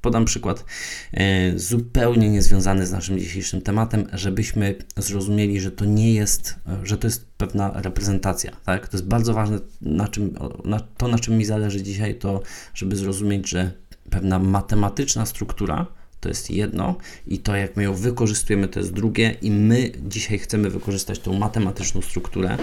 Podam 0.00 0.24
przykład 0.24 0.64
e, 1.12 1.58
zupełnie 1.58 2.30
niezwiązany 2.30 2.86
z 2.86 2.92
naszym 2.92 3.18
dzisiejszym 3.18 3.62
tematem, 3.62 4.06
żebyśmy 4.12 4.74
zrozumieli, 4.96 5.60
że 5.60 5.70
to 5.70 5.84
nie 5.84 6.14
jest, 6.14 6.54
e, 6.66 6.86
że 6.86 6.98
to 6.98 7.06
jest 7.06 7.26
pewna 7.36 7.72
reprezentacja. 7.74 8.56
Tak? 8.64 8.88
To 8.88 8.96
jest 8.96 9.06
bardzo 9.06 9.34
ważne, 9.34 9.58
na 9.80 10.08
czym, 10.08 10.34
na, 10.64 10.80
to 10.80 11.08
na 11.08 11.18
czym 11.18 11.38
mi 11.38 11.44
zależy 11.44 11.82
dzisiaj, 11.82 12.14
to 12.14 12.42
żeby 12.74 12.96
zrozumieć, 12.96 13.48
że 13.48 13.72
pewna 14.10 14.38
matematyczna 14.38 15.26
struktura 15.26 15.86
to 16.20 16.28
jest 16.28 16.50
jedno 16.50 16.96
i 17.26 17.38
to 17.38 17.56
jak 17.56 17.76
my 17.76 17.82
ją 17.82 17.94
wykorzystujemy 17.94 18.68
to 18.68 18.80
jest 18.80 18.92
drugie 18.92 19.36
i 19.42 19.50
my 19.50 19.92
dzisiaj 20.08 20.38
chcemy 20.38 20.70
wykorzystać 20.70 21.18
tą 21.18 21.38
matematyczną 21.38 22.02
strukturę 22.02 22.58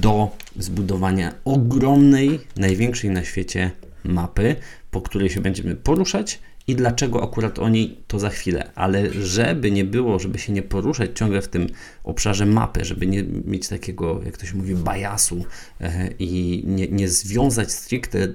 do 0.00 0.30
zbudowania 0.56 1.34
ogromnej, 1.44 2.40
największej 2.56 3.10
na 3.10 3.24
świecie 3.24 3.70
mapy, 4.04 4.56
po 4.90 5.00
której 5.00 5.30
się 5.30 5.40
będziemy 5.40 5.76
poruszać 5.76 6.38
i 6.66 6.74
dlaczego 6.74 7.22
akurat 7.22 7.58
o 7.58 7.68
niej 7.68 7.98
to 8.06 8.18
za 8.18 8.30
chwilę. 8.30 8.70
Ale 8.74 9.12
żeby 9.12 9.70
nie 9.70 9.84
było, 9.84 10.18
żeby 10.18 10.38
się 10.38 10.52
nie 10.52 10.62
poruszać 10.62 11.10
ciągle 11.14 11.42
w 11.42 11.48
tym 11.48 11.66
obszarze 12.04 12.46
mapy, 12.46 12.84
żeby 12.84 13.06
nie 13.06 13.22
mieć 13.22 13.68
takiego, 13.68 14.20
jak 14.24 14.36
to 14.36 14.46
się 14.46 14.56
mówi, 14.56 14.74
bajasu 14.74 15.44
e, 15.80 16.08
i 16.18 16.62
nie, 16.66 16.88
nie 16.88 17.08
związać 17.08 17.72
stricte 17.72 18.28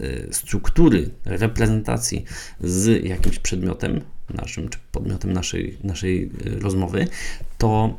Y, 0.00 0.28
struktury 0.32 1.10
reprezentacji 1.24 2.24
z 2.60 3.04
jakimś 3.04 3.38
przedmiotem 3.38 4.00
naszym, 4.34 4.68
czy 4.68 4.78
podmiotem 4.92 5.32
naszej, 5.32 5.78
naszej 5.84 6.30
y, 6.46 6.60
rozmowy, 6.60 7.06
to 7.58 7.98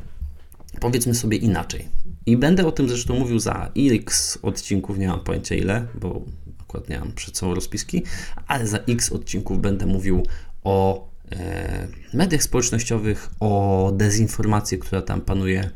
powiedzmy 0.80 1.14
sobie 1.14 1.36
inaczej. 1.36 1.88
I 2.26 2.36
będę 2.36 2.66
o 2.66 2.72
tym 2.72 2.88
zresztą 2.88 3.18
mówił 3.18 3.38
za 3.38 3.72
x 3.76 4.38
odcinków, 4.42 4.98
nie 4.98 5.08
mam 5.08 5.20
pojęcia 5.20 5.54
ile, 5.54 5.86
bo 5.94 6.22
akurat 6.70 6.88
nie 6.88 6.98
mam 6.98 7.12
przed 7.12 7.36
sobą 7.36 7.54
rozpiski, 7.54 8.02
ale 8.46 8.66
za 8.66 8.78
x 8.78 9.12
odcinków 9.12 9.60
będę 9.60 9.86
mówił 9.86 10.26
o 10.64 11.08
e, 11.32 11.88
mediach 12.14 12.42
społecznościowych, 12.42 13.30
o 13.40 13.92
dezinformacji, 13.96 14.78
która 14.78 15.02
tam 15.02 15.20
panuje 15.20 15.60
e, 15.60 15.70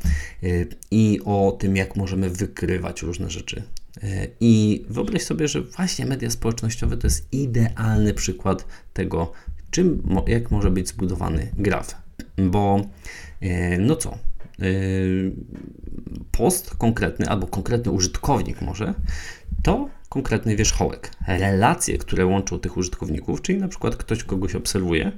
i 0.91 1.21
o 1.25 1.57
tym, 1.59 1.77
jak 1.77 1.97
możemy 1.97 2.31
wykrywać 2.31 3.03
różne 3.03 3.31
rzeczy 3.31 3.63
I 4.41 4.85
wyobraź 4.89 5.23
sobie, 5.23 5.49
że 5.49 5.63
właśnie 5.63 6.07
media 6.07 6.31
społecznościowe 6.31 6.97
to 6.97 7.07
jest 7.07 7.29
idealny 7.33 8.15
przykład 8.15 8.67
tego, 8.93 9.33
czym, 9.71 10.03
jak 10.27 10.51
może 10.51 10.71
być 10.71 10.89
zbudowany 10.89 11.51
graf. 11.59 11.95
Bo 12.39 12.81
no 13.79 13.97
co, 13.97 14.19
post 16.31 16.75
konkretny 16.77 17.29
albo 17.29 17.47
konkretny 17.47 17.93
użytkownik 17.93 18.63
może, 18.63 18.95
to 19.63 19.89
konkretny 20.09 20.57
wierzchołek. 20.57 21.11
Relacje, 21.27 21.99
które 21.99 22.27
łączą 22.27 22.59
tych 22.59 22.77
użytkowników, 22.77 23.43
czyli 23.43 23.59
na 23.59 23.69
przykład 23.69 23.97
ktoś 23.97 24.25
kogoś 24.25 24.55
obserwuje, 24.55 25.13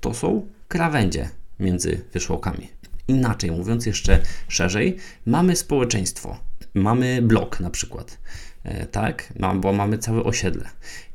to 0.00 0.14
są 0.14 0.46
krawędzie 0.68 1.28
między 1.60 2.04
wierzchołkami. 2.14 2.68
Inaczej 3.08 3.50
mówiąc, 3.50 3.86
jeszcze 3.86 4.22
szerzej, 4.48 4.96
mamy 5.26 5.56
społeczeństwo, 5.56 6.36
mamy 6.74 7.22
blok 7.22 7.60
na 7.60 7.70
przykład, 7.70 8.18
e, 8.64 8.86
tak, 8.86 9.32
bo 9.60 9.72
mamy 9.72 9.98
całe 9.98 10.24
osiedle 10.24 10.64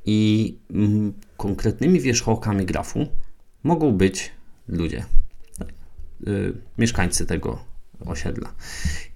i 0.06 0.58
konkretnymi 1.38 2.00
wierzchołkami 2.00 2.66
grafu 2.66 3.08
mogą 3.64 3.92
być 3.92 4.32
ludzie, 4.68 5.00
y, 5.00 5.23
mieszkańcy 6.78 7.26
tego 7.26 7.60
osiedla. 8.06 8.54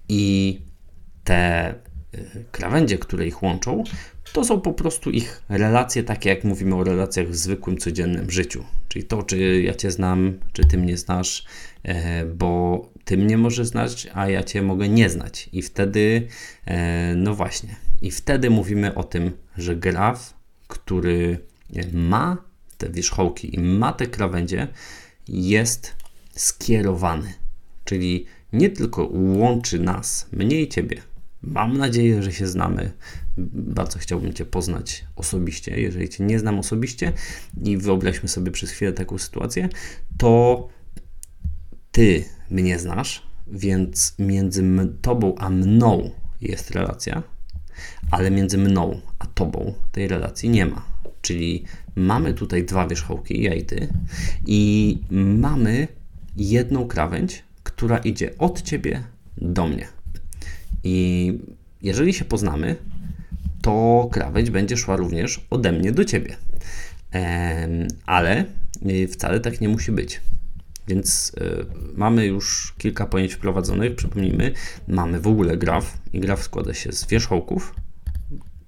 I 0.08 0.58
te 1.24 1.74
y, 2.14 2.44
krawędzie, 2.52 2.98
które 2.98 3.26
ich 3.26 3.42
łączą, 3.42 3.84
to 4.32 4.44
są 4.44 4.60
po 4.60 4.72
prostu 4.72 5.10
ich 5.10 5.42
relacje, 5.48 6.04
takie 6.04 6.28
jak 6.28 6.44
mówimy 6.44 6.74
o 6.74 6.84
relacjach 6.84 7.28
w 7.28 7.36
zwykłym, 7.36 7.78
codziennym 7.78 8.30
życiu. 8.30 8.64
Czyli 8.88 9.04
to, 9.04 9.22
czy 9.22 9.62
ja 9.62 9.74
Cię 9.74 9.90
znam, 9.90 10.38
czy 10.52 10.64
Ty 10.64 10.78
mnie 10.78 10.96
znasz, 10.96 11.44
e, 11.82 12.24
bo 12.24 12.82
Ty 13.04 13.16
mnie 13.16 13.38
możesz 13.38 13.66
znać, 13.66 14.08
a 14.14 14.28
ja 14.28 14.42
Cię 14.42 14.62
mogę 14.62 14.88
nie 14.88 15.10
znać. 15.10 15.48
I 15.52 15.62
wtedy, 15.62 16.28
e, 16.64 17.14
no 17.16 17.34
właśnie, 17.34 17.76
i 18.02 18.10
wtedy 18.10 18.50
mówimy 18.50 18.94
o 18.94 19.04
tym, 19.04 19.32
że 19.56 19.76
graf, 19.76 20.34
który 20.68 21.38
ma 21.92 22.36
te 22.78 22.90
wierzchołki 22.90 23.54
i 23.54 23.60
ma 23.60 23.92
te 23.92 24.06
krawędzie, 24.06 24.68
jest 25.28 25.97
skierowany. 26.38 27.34
Czyli 27.84 28.26
nie 28.52 28.70
tylko 28.70 29.08
łączy 29.12 29.78
nas, 29.78 30.28
mnie 30.32 30.62
i 30.62 30.68
Ciebie. 30.68 31.02
Mam 31.42 31.78
nadzieję, 31.78 32.22
że 32.22 32.32
się 32.32 32.46
znamy. 32.46 32.90
Bardzo 33.52 33.98
chciałbym 33.98 34.32
Cię 34.32 34.44
poznać 34.44 35.04
osobiście. 35.16 35.80
Jeżeli 35.80 36.08
Cię 36.08 36.24
nie 36.24 36.38
znam 36.38 36.58
osobiście 36.58 37.12
i 37.64 37.76
wyobraźmy 37.76 38.28
sobie 38.28 38.50
przez 38.50 38.70
chwilę 38.70 38.92
taką 38.92 39.18
sytuację, 39.18 39.68
to 40.18 40.68
Ty 41.92 42.24
mnie 42.50 42.78
znasz, 42.78 43.22
więc 43.46 44.14
między 44.18 44.62
Tobą 45.02 45.34
a 45.38 45.50
mną 45.50 46.10
jest 46.40 46.70
relacja, 46.70 47.22
ale 48.10 48.30
między 48.30 48.58
mną 48.58 49.00
a 49.18 49.26
Tobą 49.26 49.74
tej 49.92 50.08
relacji 50.08 50.50
nie 50.50 50.66
ma. 50.66 50.84
Czyli 51.22 51.64
mamy 51.96 52.34
tutaj 52.34 52.64
dwa 52.64 52.86
wierzchołki, 52.86 53.42
ja 53.42 53.54
i 53.54 53.64
Ty, 53.64 53.88
i 54.46 54.98
mamy 55.10 55.88
jedną 56.38 56.86
krawędź, 56.88 57.44
która 57.62 57.98
idzie 57.98 58.38
od 58.38 58.62
ciebie 58.62 59.02
do 59.36 59.66
mnie. 59.66 59.88
I 60.84 61.32
jeżeli 61.82 62.14
się 62.14 62.24
poznamy, 62.24 62.76
to 63.62 64.08
krawędź 64.12 64.50
będzie 64.50 64.76
szła 64.76 64.96
również 64.96 65.46
ode 65.50 65.72
mnie 65.72 65.92
do 65.92 66.04
ciebie. 66.04 66.36
Ale 68.06 68.44
y, 68.86 69.08
wcale 69.08 69.40
tak 69.40 69.60
nie 69.60 69.68
musi 69.68 69.92
być. 69.92 70.20
Więc 70.88 71.32
y, 71.40 71.66
mamy 71.94 72.26
już 72.26 72.74
kilka 72.78 73.06
pojęć 73.06 73.34
wprowadzonych. 73.34 73.94
Przypomnijmy, 73.94 74.52
mamy 74.88 75.20
w 75.20 75.26
ogóle 75.26 75.56
graf 75.56 75.98
i 76.12 76.20
graf 76.20 76.42
składa 76.42 76.74
się 76.74 76.92
z 76.92 77.06
wierzchołków. 77.06 77.74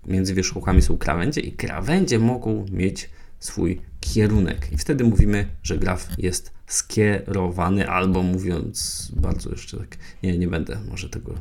Między 0.07 0.35
wierzchołkami 0.35 0.83
są 0.83 0.99
krawędzie 0.99 1.41
i 1.41 1.53
krawędzie 1.53 2.19
mogą 2.19 2.67
mieć 2.71 3.11
swój 3.39 3.81
kierunek. 4.01 4.73
I 4.73 4.79
wtedy 4.79 5.05
mówimy, 5.05 5.47
że 5.63 5.79
graf 5.79 6.09
jest 6.19 6.53
skierowany, 6.71 7.89
albo 7.89 8.23
mówiąc 8.23 9.09
bardzo 9.17 9.51
jeszcze 9.51 9.77
tak, 9.77 9.97
nie, 10.23 10.39
nie 10.39 10.49
będę 10.49 10.81
może 10.89 11.09
tego 11.09 11.35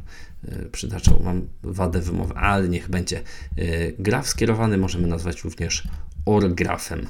e, 0.48 0.65
przytaczał, 0.65 1.21
mam 1.24 1.48
wadę 1.63 2.01
wymowy, 2.01 2.33
ale 2.33 2.69
niech 2.69 2.89
będzie. 2.89 3.17
E, 3.17 3.91
graf 4.00 4.27
skierowany 4.27 4.77
możemy 4.77 5.07
nazwać 5.07 5.43
również 5.43 5.88
orgrafem. 6.25 7.07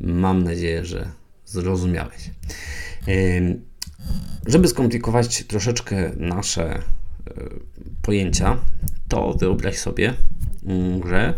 Mam 0.00 0.42
nadzieję, 0.42 0.84
że 0.84 1.08
zrozumiałeś. 1.46 2.30
E, 3.08 3.12
żeby 4.46 4.68
skomplikować 4.68 5.44
troszeczkę 5.44 6.12
nasze 6.16 6.82
pojęcia, 8.02 8.58
to 9.08 9.32
wyobraź 9.32 9.78
sobie, 9.78 10.14
mm, 10.66 11.08
że 11.08 11.34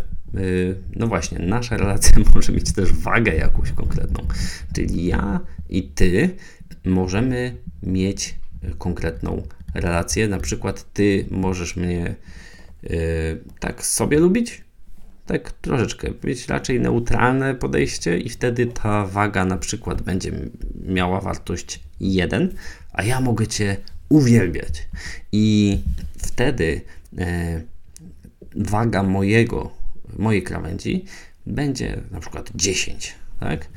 no 0.95 1.07
właśnie, 1.07 1.39
nasza 1.39 1.77
relacja 1.77 2.17
może 2.35 2.51
mieć 2.51 2.73
też 2.73 2.93
wagę 2.93 3.35
jakąś 3.35 3.71
konkretną. 3.71 4.27
Czyli 4.73 5.05
ja 5.05 5.39
i 5.69 5.83
ty 5.83 6.35
możemy 6.85 7.55
mieć 7.83 8.35
konkretną 8.77 9.43
relację. 9.73 10.27
Na 10.27 10.39
przykład 10.39 10.93
ty 10.93 11.25
możesz 11.31 11.75
mnie 11.75 12.15
yy, 12.83 12.89
tak 13.59 13.85
sobie 13.85 14.19
lubić, 14.19 14.61
tak 15.25 15.51
troszeczkę, 15.51 16.09
mieć 16.23 16.47
raczej 16.47 16.79
neutralne 16.79 17.55
podejście 17.55 18.17
i 18.17 18.29
wtedy 18.29 18.67
ta 18.67 19.05
waga 19.05 19.45
na 19.45 19.57
przykład 19.57 20.01
będzie 20.01 20.31
miała 20.85 21.21
wartość 21.21 21.79
1, 21.99 22.55
a 22.93 23.03
ja 23.03 23.21
mogę 23.21 23.47
cię 23.47 23.77
uwielbiać. 24.09 24.87
I 25.31 25.77
wtedy 26.17 26.81
yy, 27.13 27.25
waga 28.55 29.03
mojego 29.03 29.71
mojej 30.17 30.43
krawędzi 30.43 31.05
będzie 31.45 32.01
na 32.11 32.19
przykład 32.19 32.51
10, 32.55 33.15
tak? 33.39 33.67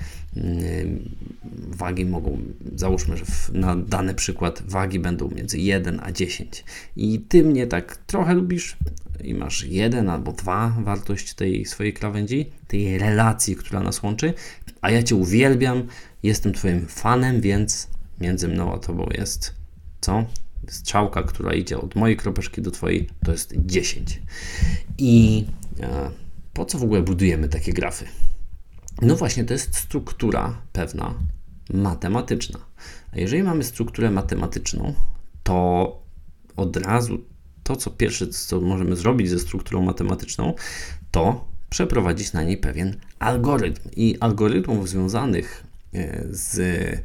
Wagi 1.69 2.07
mogą, 2.07 2.39
załóżmy, 2.75 3.17
że 3.17 3.25
na 3.53 3.77
dany 3.77 4.15
przykład 4.15 4.63
wagi 4.67 4.99
będą 4.99 5.29
między 5.29 5.59
1 5.59 6.01
a 6.03 6.13
10 6.13 6.65
i 6.97 7.21
ty 7.21 7.45
mnie 7.45 7.67
tak 7.67 7.97
trochę 7.97 8.35
lubisz 8.35 8.77
i 9.25 9.35
masz 9.35 9.65
1 9.65 10.09
albo 10.09 10.33
2 10.33 10.77
wartość 10.85 11.35
tej 11.35 11.65
swojej 11.65 11.93
krawędzi, 11.93 12.51
tej 12.69 12.99
relacji, 12.99 13.57
która 13.57 13.81
nas 13.81 14.03
łączy, 14.03 14.35
a 14.81 14.91
ja 14.91 15.03
cię 15.03 15.15
uwielbiam, 15.15 15.83
jestem 16.23 16.53
twoim 16.53 16.87
fanem, 16.87 17.41
więc 17.41 17.89
między 18.21 18.49
mną 18.49 18.75
a 18.75 18.79
tobą 18.79 19.09
jest 19.19 19.55
co? 20.01 20.25
Strzałka, 20.69 21.23
która 21.23 21.55
idzie 21.55 21.79
od 21.79 21.95
mojej 21.95 22.17
kropeczki 22.17 22.63
do 22.63 22.71
twojej, 22.71 23.09
to 23.25 23.33
jest 23.33 23.55
10. 23.57 24.23
I 24.99 25.45
e, 25.81 26.11
po 26.53 26.65
co 26.65 26.79
w 26.79 26.83
ogóle 26.83 27.03
budujemy 27.03 27.49
takie 27.49 27.73
grafy? 27.73 28.05
No 29.03 29.17
właśnie, 29.17 29.45
to 29.45 29.53
jest 29.53 29.77
struktura 29.77 30.63
pewna, 30.73 31.15
matematyczna. 31.75 32.59
A 33.13 33.19
jeżeli 33.19 33.43
mamy 33.43 33.65
strukturę 33.65 34.11
matematyczną, 34.11 34.95
to 35.43 36.03
od 36.57 36.77
razu 36.77 37.19
to, 37.63 37.77
co 37.77 37.91
pierwsze, 37.91 38.27
co 38.27 38.61
możemy 38.61 38.97
zrobić 38.97 39.31
ze 39.31 39.39
strukturą 39.39 39.83
matematyczną, 39.83 40.55
to 41.11 41.49
przeprowadzić 41.71 42.33
na 42.33 42.43
niej 42.43 42.57
pewien 42.57 42.97
algorytm. 43.19 43.89
I 43.97 44.17
algorytmów 44.21 44.89
związanych 44.89 45.65
e, 45.95 46.25
z 46.31 46.59
e, 46.59 47.03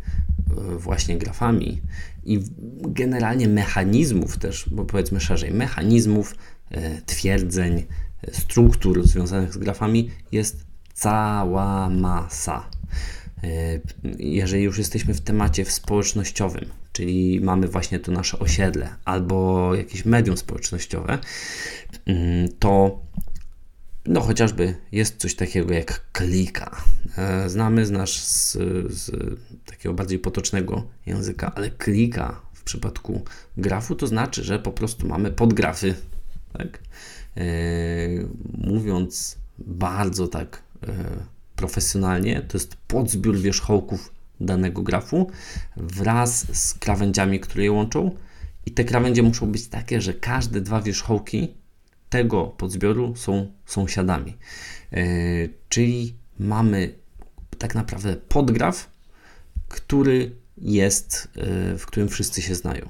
właśnie 0.78 1.18
grafami 1.18 1.82
i 2.24 2.40
generalnie 2.82 3.48
mechanizmów 3.48 4.38
też, 4.38 4.70
bo 4.72 4.86
powiedzmy 4.86 5.20
szerzej, 5.20 5.54
mechanizmów, 5.54 6.36
e, 6.72 7.02
twierdzeń, 7.02 7.86
struktur 8.32 9.08
związanych 9.08 9.54
z 9.54 9.58
grafami 9.58 10.10
jest 10.32 10.73
cała 11.04 11.90
masa. 11.90 12.70
E, 13.44 13.80
jeżeli 14.20 14.64
już 14.64 14.78
jesteśmy 14.78 15.14
w 15.14 15.22
temacie 15.22 15.66
społecznościowym, 15.66 16.66
czyli 16.94 17.42
mamy 17.42 17.68
właśnie 17.68 18.00
to 18.00 18.12
nasze 18.12 18.40
osiedle 18.40 18.90
albo 19.06 19.76
jakieś 19.76 20.06
medium 20.06 20.38
społecznościowe, 20.38 21.20
mm, 22.06 22.50
to 22.60 23.02
no 24.06 24.22
chociażby 24.22 24.76
jest 24.92 25.18
coś 25.18 25.36
takiego 25.36 25.74
jak 25.74 26.12
klika. 26.12 26.84
E, 27.18 27.50
znamy 27.50 27.86
znasz 27.86 28.20
z, 28.20 28.54
z 28.90 29.12
takiego 29.66 29.96
bardziej 29.96 30.20
potocznego 30.20 30.84
języka, 31.06 31.52
ale 31.56 31.70
klika 31.70 32.42
w 32.54 32.64
przypadku 32.64 33.24
grafu 33.58 33.96
to 33.96 34.08
znaczy, 34.08 34.44
że 34.44 34.60
po 34.60 34.72
prostu 34.72 35.08
mamy 35.08 35.32
podgrafy. 35.32 35.96
Tak? 36.54 36.80
E, 37.38 37.44
mówiąc 38.58 39.38
bardzo 39.60 40.28
tak 40.28 40.64
profesjonalnie, 41.56 42.42
to 42.42 42.58
jest 42.58 42.76
podzbiór 42.76 43.38
wierzchołków 43.38 44.14
danego 44.40 44.82
grafu 44.82 45.32
wraz 45.78 46.58
z 46.58 46.74
krawędziami, 46.74 47.40
które 47.40 47.64
je 47.64 47.72
łączą. 47.72 48.12
I 48.66 48.72
te 48.72 48.84
krawędzie 48.84 49.24
muszą 49.24 49.52
być 49.52 49.68
takie, 49.68 50.02
że 50.02 50.14
każde 50.14 50.62
dwa 50.62 50.82
wierzchołki 50.82 51.54
tego 52.10 52.44
podzbioru 52.46 53.16
są 53.16 53.52
sąsiadami. 53.66 54.38
E, 54.92 55.06
czyli 55.70 56.16
mamy 56.40 56.96
tak 57.58 57.76
naprawdę 57.76 58.16
podgraf, 58.16 58.90
który 59.68 60.36
jest, 60.58 61.30
w 61.78 61.86
którym 61.86 62.10
wszyscy 62.10 62.42
się 62.42 62.56
znają. 62.56 62.90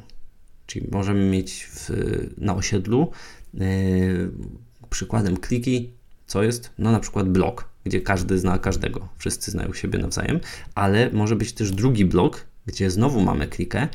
Czyli 0.65 0.88
możemy 0.91 1.29
mieć 1.29 1.63
w, 1.71 1.89
na 2.38 2.56
osiedlu 2.56 3.12
przykładem 4.89 5.38
kliki, 5.38 5.93
co 6.27 6.43
jest? 6.43 6.69
No 6.77 6.91
na 6.91 6.99
przykład 6.99 7.29
blok, 7.29 7.69
gdzie 7.86 8.02
każdy 8.02 8.39
zna 8.39 8.60
każdego, 8.60 9.08
wszyscy 9.17 9.52
znają 9.52 9.74
siebie 9.74 10.00
nawzajem, 10.00 10.39
ale 10.76 11.10
może 11.12 11.36
być 11.36 11.54
też 11.54 11.72
drugi 11.72 12.06
blok, 12.06 12.46
gdzie 12.65 12.91
znowu 12.91 13.22
mamy 13.22 13.48
klikę, 13.48 13.88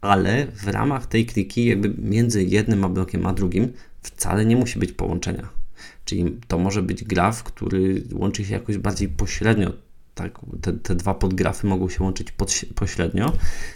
ale 0.00 0.46
w 0.46 0.68
ramach 0.68 1.06
tej 1.06 1.26
kliki, 1.26 1.64
jakby 1.64 1.94
między 1.98 2.44
jednym 2.44 2.84
a 2.84 2.88
blokiem 2.88 3.26
a 3.26 3.32
drugim, 3.32 3.72
wcale 4.02 4.44
nie 4.44 4.56
musi 4.56 4.78
być 4.78 4.92
połączenia. 4.92 5.48
Czyli 6.04 6.38
to 6.48 6.58
może 6.58 6.82
być 6.82 7.04
graf, 7.04 7.42
który 7.42 8.02
łączy 8.12 8.44
się 8.44 8.54
jakoś 8.54 8.78
bardziej 8.78 9.08
pośrednio. 9.08 9.72
Tak, 10.14 10.38
te, 10.62 10.72
te 10.72 10.94
dwa 10.94 11.14
podgrafy 11.14 11.66
mogą 11.66 11.88
się 11.88 12.04
łączyć 12.04 12.32
pod, 12.32 12.60
pośrednio, 12.74 13.32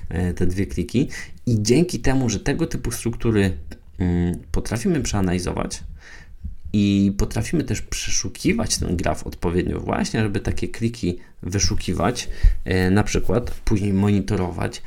e, 0.08 0.34
te 0.34 0.46
dwie 0.46 0.66
kliki, 0.66 1.08
i 1.46 1.62
dzięki 1.62 2.00
temu, 2.00 2.28
że 2.28 2.40
tego 2.40 2.66
typu 2.66 2.90
struktury 2.90 3.56
mm, 3.98 4.38
potrafimy 4.52 5.00
przeanalizować, 5.00 5.82
i 6.72 7.12
potrafimy 7.18 7.64
też 7.64 7.82
przeszukiwać 7.82 8.78
ten 8.78 8.96
graf 8.96 9.26
odpowiednio, 9.26 9.80
właśnie, 9.80 10.22
żeby 10.22 10.40
takie 10.40 10.68
kliki 10.68 11.18
wyszukiwać, 11.42 12.28
e, 12.64 12.90
na 12.90 13.04
przykład 13.04 13.50
później 13.50 13.92
monitorować, 13.92 14.82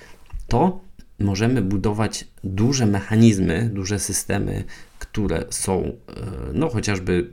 to 0.47 0.81
możemy 1.19 1.61
budować 1.61 2.27
duże 2.43 2.85
mechanizmy, 2.85 3.69
duże 3.73 3.99
systemy, 3.99 4.63
które 4.99 5.45
są, 5.49 5.83
e, 5.83 5.91
no 6.53 6.69
chociażby 6.69 7.29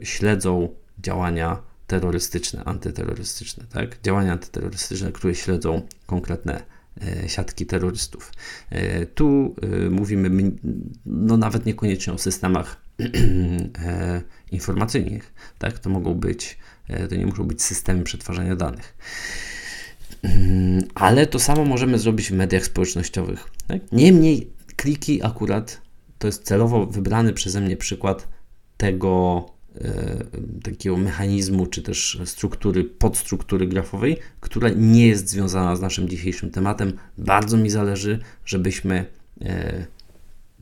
e, 0.00 0.06
śledzą 0.06 0.68
działania 0.98 1.62
terrorystyczne, 1.86 2.64
antyterrorystyczne, 2.64 3.64
tak? 3.72 3.98
Działania 4.02 4.32
antyterrorystyczne, 4.32 5.12
które 5.12 5.34
śledzą 5.34 5.82
konkretne 6.06 6.62
siatki 7.26 7.66
terrorystów. 7.66 8.32
Tu 9.14 9.54
mówimy 9.90 10.52
no 11.06 11.36
nawet 11.36 11.66
niekoniecznie 11.66 12.12
o 12.12 12.18
systemach 12.18 12.76
informacyjnych. 14.52 15.32
Tak? 15.58 15.78
To 15.78 15.90
mogą 15.90 16.14
być, 16.14 16.58
e, 16.88 17.08
to 17.08 17.14
nie 17.14 17.26
muszą 17.26 17.44
być 17.44 17.62
systemy 17.62 18.02
przetwarzania 18.02 18.56
danych. 18.56 18.96
Mm, 20.22 20.84
ale 20.94 21.26
to 21.26 21.38
samo 21.38 21.64
możemy 21.64 21.98
zrobić 21.98 22.30
w 22.30 22.34
mediach 22.34 22.64
społecznościowych. 22.64 23.44
Tak? 23.66 23.92
Niemniej 23.92 24.50
kliki 24.76 25.22
akurat 25.22 25.80
to 26.18 26.26
jest 26.26 26.42
celowo 26.42 26.86
wybrany 26.86 27.32
przeze 27.32 27.60
mnie 27.60 27.76
przykład 27.76 28.28
tego 28.76 29.46
e, 29.80 30.24
takiego 30.62 30.96
mechanizmu, 30.96 31.66
czy 31.66 31.82
też 31.82 32.20
struktury, 32.24 32.84
podstruktury 32.84 33.66
grafowej, 33.66 34.16
która 34.40 34.68
nie 34.68 35.06
jest 35.06 35.28
związana 35.28 35.76
z 35.76 35.80
naszym 35.80 36.08
dzisiejszym 36.08 36.50
tematem. 36.50 36.92
Bardzo 37.18 37.56
mi 37.56 37.70
zależy, 37.70 38.18
żebyśmy 38.44 39.04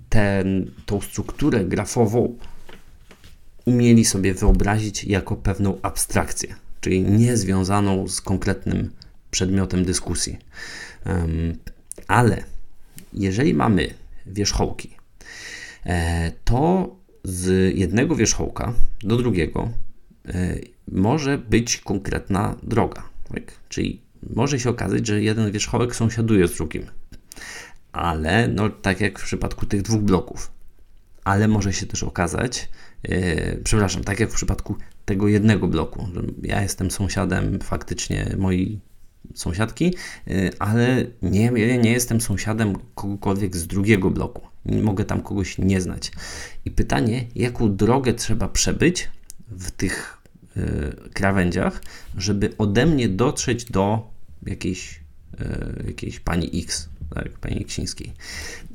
ten, 0.08 0.70
tą 0.86 1.00
strukturę 1.00 1.64
grafową 1.64 2.38
umieli 3.64 4.04
sobie 4.04 4.34
wyobrazić 4.34 5.04
jako 5.04 5.36
pewną 5.36 5.78
abstrakcję, 5.82 6.54
czyli 6.80 7.02
nie 7.02 7.36
związaną 7.36 8.08
z 8.08 8.20
konkretnym 8.20 8.90
przedmiotem 9.30 9.84
dyskusji. 9.84 10.38
Ale 12.06 12.44
jeżeli 13.12 13.54
mamy 13.54 13.94
wierzchołki, 14.26 14.90
e, 15.86 16.32
to 16.44 16.96
z 17.24 17.76
jednego 17.78 18.16
wierzchołka 18.16 18.74
do 19.00 19.16
drugiego 19.16 19.68
e, 20.28 20.58
może 20.92 21.38
być 21.38 21.76
konkretna 21.76 22.56
droga. 22.62 23.02
Tak? 23.34 23.42
Czyli 23.68 24.02
może 24.22 24.60
się 24.60 24.70
okazać, 24.70 25.06
że 25.06 25.22
jeden 25.22 25.52
wierzchołek 25.52 25.96
sąsiaduje 25.96 26.48
z 26.48 26.54
drugim 26.54 26.86
ale 27.92 28.48
no 28.48 28.70
tak 28.70 29.00
jak 29.00 29.18
w 29.18 29.24
przypadku 29.24 29.66
tych 29.66 29.82
dwóch 29.82 30.00
bloków. 30.00 30.50
Ale 31.24 31.48
może 31.48 31.72
się 31.72 31.86
też 31.86 32.02
okazać, 32.02 32.68
yy, 33.02 33.60
przepraszam, 33.64 34.04
tak 34.04 34.20
jak 34.20 34.30
w 34.30 34.34
przypadku 34.34 34.76
tego 35.04 35.28
jednego 35.28 35.68
bloku, 35.68 36.08
ja 36.42 36.62
jestem 36.62 36.90
sąsiadem 36.90 37.58
faktycznie 37.60 38.34
mojej 38.38 38.80
sąsiadki, 39.34 39.94
yy, 40.26 40.50
ale 40.58 41.06
nie, 41.22 41.50
nie 41.78 41.92
jestem 41.92 42.20
sąsiadem 42.20 42.74
kogokolwiek 42.94 43.56
z 43.56 43.66
drugiego 43.66 44.10
bloku. 44.10 44.48
Mogę 44.64 45.04
tam 45.04 45.20
kogoś 45.22 45.58
nie 45.58 45.80
znać. 45.80 46.12
I 46.64 46.70
pytanie, 46.70 47.24
jaką 47.34 47.76
drogę 47.76 48.14
trzeba 48.14 48.48
przebyć 48.48 49.08
w 49.50 49.70
tych 49.70 50.22
yy, 50.56 50.62
krawędziach, 51.12 51.82
żeby 52.16 52.56
ode 52.58 52.86
mnie 52.86 53.08
dotrzeć 53.08 53.64
do 53.64 54.10
jakiejś, 54.46 55.00
jakiejś 55.86 56.20
pani 56.20 56.62
X, 56.62 56.88
pani 57.40 57.64
Ksińskiej. 57.64 58.12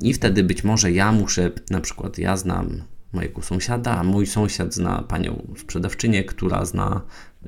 I 0.00 0.14
wtedy 0.14 0.44
być 0.44 0.64
może 0.64 0.92
ja 0.92 1.12
muszę, 1.12 1.50
na 1.70 1.80
przykład 1.80 2.18
ja 2.18 2.36
znam 2.36 2.82
mojego 3.12 3.42
sąsiada, 3.42 3.98
a 3.98 4.04
mój 4.04 4.26
sąsiad 4.26 4.74
zna 4.74 5.02
panią 5.02 5.54
sprzedawczynię, 5.58 6.24
która 6.24 6.64
zna 6.64 7.00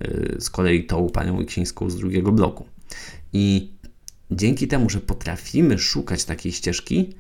y, 0.03 0.37
z 0.40 0.51
kolei 0.51 0.87
tą 0.87 1.11
panią 1.11 1.46
Ksińską 1.46 1.90
z 1.90 1.96
drugiego 1.96 2.33
bloku. 2.33 2.66
I 3.33 3.72
dzięki 4.31 4.68
temu, 4.68 4.90
że 4.90 5.01
potrafimy 5.01 5.79
szukać 5.79 6.25
takiej 6.25 6.53
ścieżki, 6.53 7.14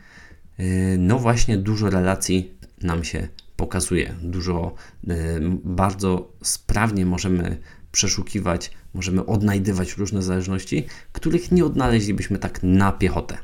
y, 0.60 0.96
no 0.98 1.18
właśnie 1.18 1.58
dużo 1.58 1.90
relacji 1.90 2.54
nam 2.82 3.04
się 3.04 3.28
pokazuje. 3.56 4.14
Dużo, 4.22 4.74
y, 5.04 5.10
bardzo 5.64 6.32
sprawnie 6.42 7.06
możemy 7.06 7.58
przeszukiwać, 7.92 8.70
możemy 8.94 9.26
odnajdywać 9.26 9.96
różne 9.96 10.22
zależności, 10.22 10.86
których 11.12 11.52
nie 11.52 11.64
odnaleźlibyśmy 11.64 12.38
tak 12.38 12.62
na 12.62 12.92
piechotę. 12.92 13.38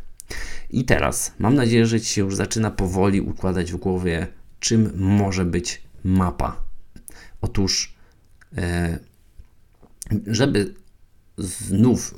I 0.73 0.85
teraz 0.85 1.33
mam 1.39 1.55
nadzieję, 1.55 1.87
że 1.87 2.01
Ci 2.01 2.07
się 2.07 2.21
już 2.21 2.37
zaczyna 2.37 2.71
powoli 2.71 3.21
układać 3.21 3.73
w 3.73 3.77
głowie, 3.77 4.27
czym 4.61 4.93
może 4.97 5.45
być 5.45 5.83
mapa. 6.05 6.65
Otóż, 7.41 7.95
e, 8.57 8.99
żeby 10.27 10.75
znów 11.39 12.15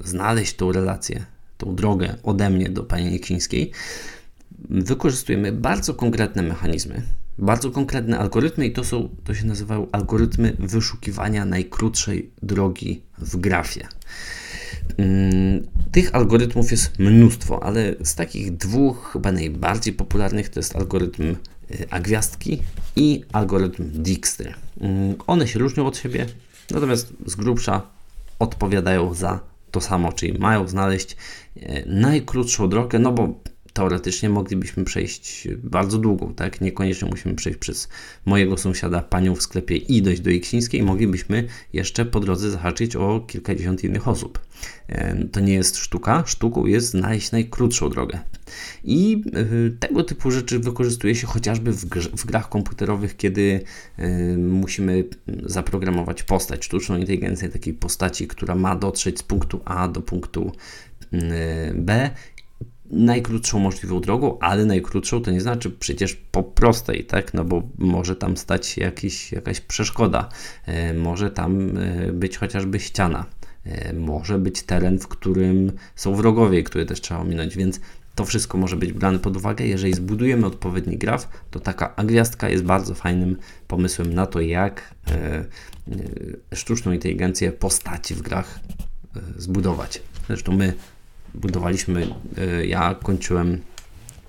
znaleźć 0.00 0.56
tą 0.56 0.72
relację, 0.72 1.26
tą 1.58 1.74
drogę 1.74 2.16
ode 2.22 2.50
mnie 2.50 2.70
do 2.70 2.84
pani 2.84 3.10
Nieksińskiej, 3.10 3.72
wykorzystujemy 4.68 5.52
bardzo 5.52 5.94
konkretne 5.94 6.42
mechanizmy, 6.42 7.02
bardzo 7.38 7.70
konkretne 7.70 8.18
algorytmy 8.18 8.66
i 8.66 8.72
to 8.72 8.84
są, 8.84 9.08
to 9.24 9.34
się 9.34 9.46
nazywają 9.46 9.86
algorytmy 9.92 10.56
wyszukiwania 10.58 11.44
najkrótszej 11.44 12.30
drogi 12.42 13.02
w 13.18 13.36
grafie. 13.36 13.88
Mm, 14.98 15.66
tych 15.92 16.14
algorytmów 16.14 16.70
jest 16.70 16.98
mnóstwo, 16.98 17.62
ale 17.62 17.94
z 18.04 18.14
takich 18.14 18.56
dwóch 18.56 19.10
chyba 19.12 19.32
najbardziej 19.32 19.92
popularnych 19.94 20.48
to 20.48 20.60
jest 20.60 20.76
algorytm 20.76 21.36
y, 21.70 21.86
Agwiazdki 21.90 22.62
i 22.96 23.24
algorytm 23.32 23.90
Dijkstry. 24.02 24.54
Mm, 24.80 25.14
one 25.26 25.48
się 25.48 25.58
różnią 25.58 25.86
od 25.86 25.96
siebie, 25.98 26.26
natomiast 26.70 27.12
z 27.26 27.34
grubsza 27.34 27.82
odpowiadają 28.38 29.14
za 29.14 29.40
to 29.70 29.80
samo, 29.80 30.12
czyli 30.12 30.38
mają 30.38 30.68
znaleźć 30.68 31.16
y, 31.56 31.84
najkrótszą 31.86 32.68
drogę, 32.68 32.98
no 32.98 33.12
bo 33.12 33.34
teoretycznie 33.76 34.30
moglibyśmy 34.30 34.84
przejść 34.84 35.48
bardzo 35.62 35.98
długą, 35.98 36.34
tak? 36.34 36.60
Niekoniecznie 36.60 37.08
musimy 37.08 37.34
przejść 37.34 37.58
przez 37.58 37.88
mojego 38.24 38.56
sąsiada, 38.56 39.02
panią 39.02 39.34
w 39.34 39.42
sklepie 39.42 39.76
i 39.76 40.02
dojść 40.02 40.22
do 40.22 40.30
Iksińskiej. 40.30 40.82
Moglibyśmy 40.82 41.48
jeszcze 41.72 42.04
po 42.04 42.20
drodze 42.20 42.50
zahaczyć 42.50 42.96
o 42.96 43.20
kilkadziesiąt 43.20 43.84
innych 43.84 44.08
osób. 44.08 44.38
To 45.32 45.40
nie 45.40 45.54
jest 45.54 45.76
sztuka. 45.76 46.22
Sztuką 46.26 46.66
jest 46.66 46.90
znaleźć 46.90 47.32
najkrótszą 47.32 47.90
drogę. 47.90 48.18
I 48.84 49.22
y, 49.66 49.76
tego 49.80 50.04
typu 50.04 50.30
rzeczy 50.30 50.58
wykorzystuje 50.58 51.14
się 51.14 51.26
chociażby 51.26 51.72
w, 51.72 51.84
gr 51.84 52.10
w 52.16 52.26
grach 52.26 52.48
komputerowych, 52.48 53.16
kiedy 53.16 53.60
musimy 54.38 55.04
zaprogramować 55.42 56.22
postać, 56.22 56.64
sztuczną 56.64 56.96
inteligencję 56.96 57.48
takiej 57.48 57.74
postaci, 57.74 58.26
która 58.26 58.54
ma 58.54 58.76
dotrzeć 58.76 59.18
z 59.18 59.22
punktu 59.22 59.60
A 59.64 59.88
do 59.88 60.00
punktu 60.00 60.52
y, 61.12 61.18
B 61.74 62.10
najkrótszą 62.90 63.58
możliwą 63.58 64.00
drogą, 64.00 64.38
ale 64.38 64.64
najkrótszą 64.64 65.22
to 65.22 65.30
nie 65.30 65.40
znaczy 65.40 65.70
przecież 65.70 66.14
po 66.14 66.42
prostej, 66.42 67.04
tak? 67.04 67.34
No 67.34 67.44
bo 67.44 67.62
może 67.78 68.16
tam 68.16 68.36
stać 68.36 68.78
jakiś, 68.78 69.32
jakaś 69.32 69.60
przeszkoda, 69.60 70.28
e, 70.66 70.94
może 70.94 71.30
tam 71.30 71.78
e, 71.78 72.12
być 72.12 72.38
chociażby 72.38 72.80
ściana, 72.80 73.26
e, 73.64 73.92
może 73.92 74.38
być 74.38 74.62
teren, 74.62 74.98
w 74.98 75.08
którym 75.08 75.72
są 75.96 76.14
wrogowie, 76.14 76.62
które 76.62 76.86
też 76.86 77.00
trzeba 77.00 77.20
ominąć, 77.20 77.56
więc 77.56 77.80
to 78.14 78.24
wszystko 78.24 78.58
może 78.58 78.76
być 78.76 78.92
brane 78.92 79.18
pod 79.18 79.36
uwagę. 79.36 79.66
Jeżeli 79.66 79.94
zbudujemy 79.94 80.46
odpowiedni 80.46 80.98
graf, 80.98 81.28
to 81.50 81.60
taka 81.60 81.94
gwiazdka 82.04 82.48
jest 82.48 82.64
bardzo 82.64 82.94
fajnym 82.94 83.36
pomysłem 83.68 84.14
na 84.14 84.26
to, 84.26 84.40
jak 84.40 84.94
sztuczną 86.54 86.92
inteligencję 86.92 87.52
postaci 87.52 88.14
w 88.14 88.22
grach 88.22 88.60
zbudować. 89.36 90.02
Zresztą 90.28 90.52
my 90.52 90.72
budowaliśmy, 91.36 92.14
e, 92.38 92.66
ja 92.66 92.94
kończyłem, 93.02 93.60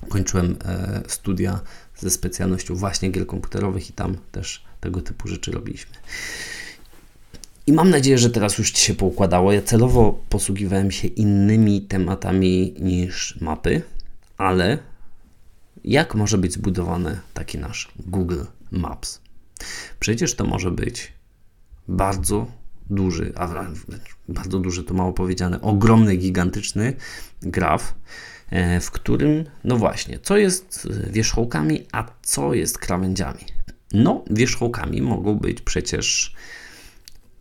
kończyłem 0.10 0.56
e, 0.66 1.02
studia 1.08 1.60
ze 1.96 2.10
specjalnością 2.10 2.76
właśnie 2.76 3.10
gier 3.10 3.28
komputerowych 3.28 3.90
i 3.90 3.94
tam 3.94 4.18
też 4.32 4.64
tego 4.80 5.02
typu 5.02 5.28
rzeczy 5.28 5.52
robiliśmy. 5.52 5.96
I 7.68 7.74
mam 7.74 7.90
nadzieję, 7.90 8.18
że 8.18 8.30
teraz 8.30 8.58
już 8.58 8.72
Ci 8.72 8.86
się 8.86 8.94
poukładało. 8.94 9.52
Ja 9.52 9.62
celowo 9.62 10.24
posługiwałem 10.30 10.92
się 10.92 11.08
innymi 11.08 11.82
tematami 11.82 12.76
niż 12.80 13.42
mapy, 13.42 13.82
ale 14.38 14.78
jak 15.84 16.16
może 16.16 16.38
być 16.38 16.54
zbudowany 16.54 17.20
taki 17.34 17.58
nasz 17.58 17.92
Google 18.00 18.44
Maps. 18.72 19.22
Przecież 20.00 20.36
to 20.36 20.46
może 20.46 20.72
być 20.72 21.14
bardzo 21.88 22.48
duży, 22.90 23.34
a 23.36 23.66
bardzo 24.30 24.60
duży 24.60 24.84
to 24.84 24.94
mało 24.94 25.14
powiedziane, 25.14 25.62
ogromny, 25.62 26.16
gigantyczny 26.16 26.94
graf, 27.42 27.96
e, 28.50 28.80
w 28.80 28.92
którym, 28.92 29.46
no 29.64 29.78
właśnie, 29.78 30.20
co 30.20 30.38
jest 30.38 30.88
wierzchołkami, 31.10 31.86
a 31.92 32.06
co 32.22 32.54
jest 32.54 32.78
krawędziami. 32.78 33.40
No, 33.94 34.24
wierzchołkami 34.30 35.02
mogą 35.02 35.36
być 35.36 35.62
przecież 35.62 36.36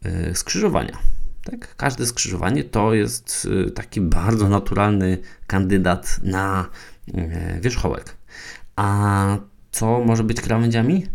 e, 0.04 0.34
skrzyżowania. 0.34 0.98
Tak? 1.44 1.76
Każde 1.76 2.06
skrzyżowanie 2.06 2.64
to 2.64 2.94
jest 2.94 3.48
e, 3.66 3.70
taki 3.70 4.00
bardzo 4.00 4.48
naturalny 4.48 5.18
kandydat 5.46 6.20
na 6.22 6.68
wierzchołek. 7.60 8.16
A 8.76 9.38
co 9.72 10.00
może 10.00 10.24
być 10.24 10.40
krawędziami? 10.40 11.06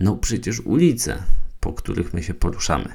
No 0.00 0.16
przecież 0.16 0.60
ulice, 0.60 1.22
po 1.60 1.72
których 1.72 2.14
my 2.14 2.22
się 2.22 2.34
poruszamy. 2.34 2.88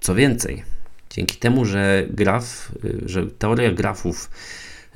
Co 0.00 0.14
więcej, 0.14 0.62
dzięki 1.10 1.36
temu, 1.36 1.64
że 1.64 2.06
graf, 2.10 2.72
y, 2.84 3.02
że 3.06 3.26
teoria 3.26 3.72
grafów 3.72 4.30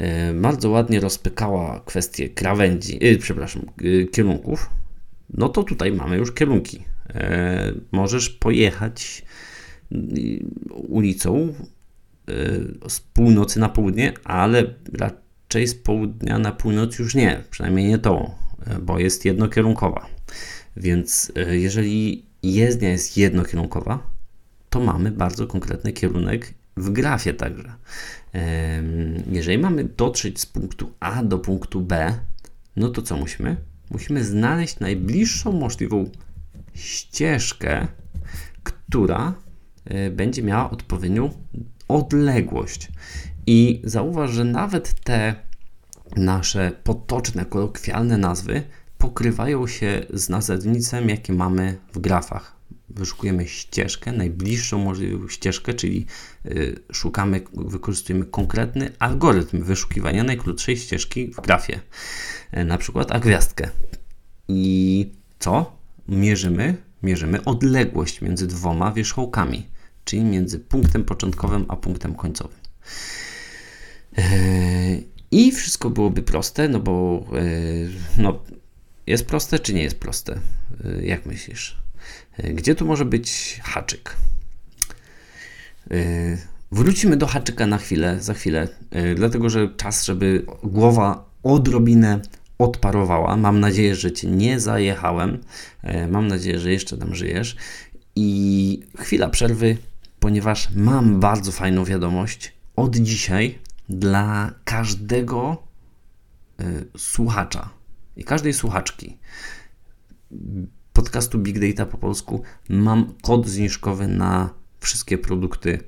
y, 0.01 0.05
bardzo 0.35 0.71
ładnie 0.71 1.01
rozpykała 1.01 1.83
kwestię 1.87 2.29
krawędzi, 2.29 2.99
yy, 3.01 3.19
przepraszam, 3.19 3.63
kierunków, 4.13 4.71
no 5.31 5.49
to 5.49 5.63
tutaj 5.63 5.93
mamy 5.93 6.17
już 6.17 6.33
kierunki. 6.35 6.85
Yy, 7.15 7.21
możesz 7.93 8.31
pojechać 8.31 9.23
ulicą 10.89 11.55
z 12.89 13.01
północy 13.01 13.61
na 13.61 13.69
południe, 13.69 14.13
ale 14.25 14.75
raczej 14.99 15.67
z 15.67 15.75
południa 15.75 16.39
na 16.39 16.53
północ 16.53 16.99
już 16.99 17.15
nie, 17.15 17.45
przynajmniej 17.51 17.89
nie 17.89 17.99
tą, 17.99 18.31
bo 18.83 18.99
jest 18.99 19.25
jednokierunkowa. 19.25 20.07
Więc 20.77 21.33
jeżeli 21.51 22.27
jezdnia 22.43 22.89
jest 22.89 23.17
jednokierunkowa, 23.17 24.11
to 24.71 24.81
mamy 24.81 25.11
bardzo 25.11 25.47
konkretny 25.47 25.93
kierunek 25.93 26.55
w 26.77 26.91
grafie 26.91 27.35
także. 27.35 27.73
Jeżeli 29.33 29.59
mamy 29.59 29.85
dotrzeć 29.85 30.41
z 30.41 30.47
punktu 30.47 30.93
A 31.01 31.23
do 31.23 31.39
punktu 31.39 31.81
B, 31.81 32.19
no 32.77 32.89
to 32.89 33.03
co 33.03 33.17
musimy? 33.17 33.57
Musimy 33.91 34.25
znaleźć 34.25 34.81
najbliższą 34.81 35.53
możliwą 35.53 36.11
ścieżkę, 36.75 37.87
która 38.63 39.35
e, 39.85 40.11
będzie 40.11 40.43
miała 40.43 40.71
odpowiednią 40.71 41.31
odległość. 41.89 42.89
I 43.47 43.83
zauważ, 43.85 44.31
że 44.31 44.45
nawet 44.45 45.01
te 45.05 45.35
nasze 46.17 46.73
potoczne, 46.85 47.45
kolokwialne 47.45 48.19
nazwy 48.19 48.63
pokrywają 49.03 49.67
się 49.67 50.07
z 50.13 50.29
nazewnictwem, 50.29 51.09
jakie 51.09 51.33
mamy 51.33 51.79
w 51.93 51.99
grafach. 51.99 52.57
Wyszukujemy 52.89 53.49
ścieżkę, 53.49 54.13
najbliższą 54.13 54.79
możliwą 54.79 55.29
ścieżkę, 55.29 55.75
czyli 55.75 56.07
y, 56.47 56.81
szukamy, 56.93 57.41
wykorzystujemy 57.55 58.25
konkretny 58.25 58.93
algorytm 58.99 59.63
wyszukiwania 59.63 60.25
najkrótszej 60.25 60.77
ścieżki 60.77 61.27
w 61.27 61.41
grafie, 61.41 61.81
y, 62.57 62.65
na 62.65 62.79
przykład 62.79 63.13
a 63.13 63.21
gwiazdkę. 63.21 63.69
I 64.49 65.13
co? 65.39 65.77
Mierzymy, 66.09 66.77
mierzymy 67.03 67.45
odległość 67.45 68.21
między 68.21 68.47
dwoma 68.47 68.93
wierzchołkami, 68.93 69.67
czyli 70.05 70.25
między 70.25 70.59
punktem 70.59 71.05
początkowym 71.05 71.65
a 71.69 71.77
punktem 71.77 72.15
końcowym. 72.15 72.59
Y, 74.19 74.23
I 75.31 75.53
wszystko 75.53 75.91
byłoby 75.91 76.23
proste, 76.23 76.69
no 76.69 76.81
bo 76.81 77.25
no, 78.19 78.43
jest 79.07 79.27
proste 79.27 79.59
czy 79.59 79.75
nie 79.75 79.83
jest 79.83 79.99
proste? 79.99 80.41
Y, 80.85 81.07
jak 81.07 81.27
myślisz? 81.27 81.79
Y, 82.45 82.55
gdzie 82.55 82.75
tu 82.75 82.87
może 82.87 83.05
być 83.05 83.61
haczyk? 83.63 84.17
Y, 85.93 86.39
wrócimy 86.73 87.17
do 87.17 87.27
haczyka 87.27 87.67
na 87.67 87.79
chwilę, 87.79 88.21
za 88.21 88.35
chwilę, 88.35 88.69
dlatego 89.15 89.51
że 89.51 89.69
czas, 89.77 90.05
żeby 90.05 90.47
głowa 90.63 91.25
odrobinę 91.43 92.21
odparowała. 92.59 93.37
Mam 93.37 93.61
nadzieję, 93.61 93.95
że 93.95 94.13
Cię 94.13 94.29
nie 94.29 94.61
zajechałem. 94.61 95.39
Mam 96.09 96.29
nadzieję, 96.29 96.59
że 96.59 96.73
jeszcze 96.73 96.97
tam 96.97 97.15
żyjesz. 97.15 97.57
I 98.17 98.81
chwila 98.99 99.29
przerwy, 99.29 99.77
ponieważ 100.21 100.69
mam 100.75 101.21
bardzo 101.21 101.53
fajną 101.53 101.85
wiadomość 101.85 102.53
od 102.77 102.97
dzisiaj 102.97 103.59
dla 103.89 104.53
każdego 104.65 105.63
słuchacza 106.97 107.82
i 108.17 108.25
każdej 108.25 108.55
słuchaczki 108.55 109.19
podcastu 110.93 111.39
Big 111.39 111.59
Data 111.59 111.87
po 111.87 111.99
polsku 111.99 112.43
mam 112.69 113.15
kod 113.23 113.49
zniżkowy 113.49 114.09
na 114.09 114.51
wszystkie 114.81 115.19
produkty. 115.19 115.79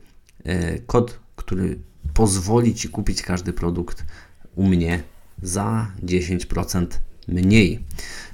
E, 0.44 0.78
kod, 0.78 1.20
który 1.36 1.78
pozwoli 2.14 2.74
Ci 2.74 2.88
kupić 2.88 3.22
każdy 3.22 3.52
produkt 3.52 4.04
u 4.54 4.66
mnie 4.66 5.02
za 5.42 5.92
10% 6.02 6.86
mniej. 7.28 7.84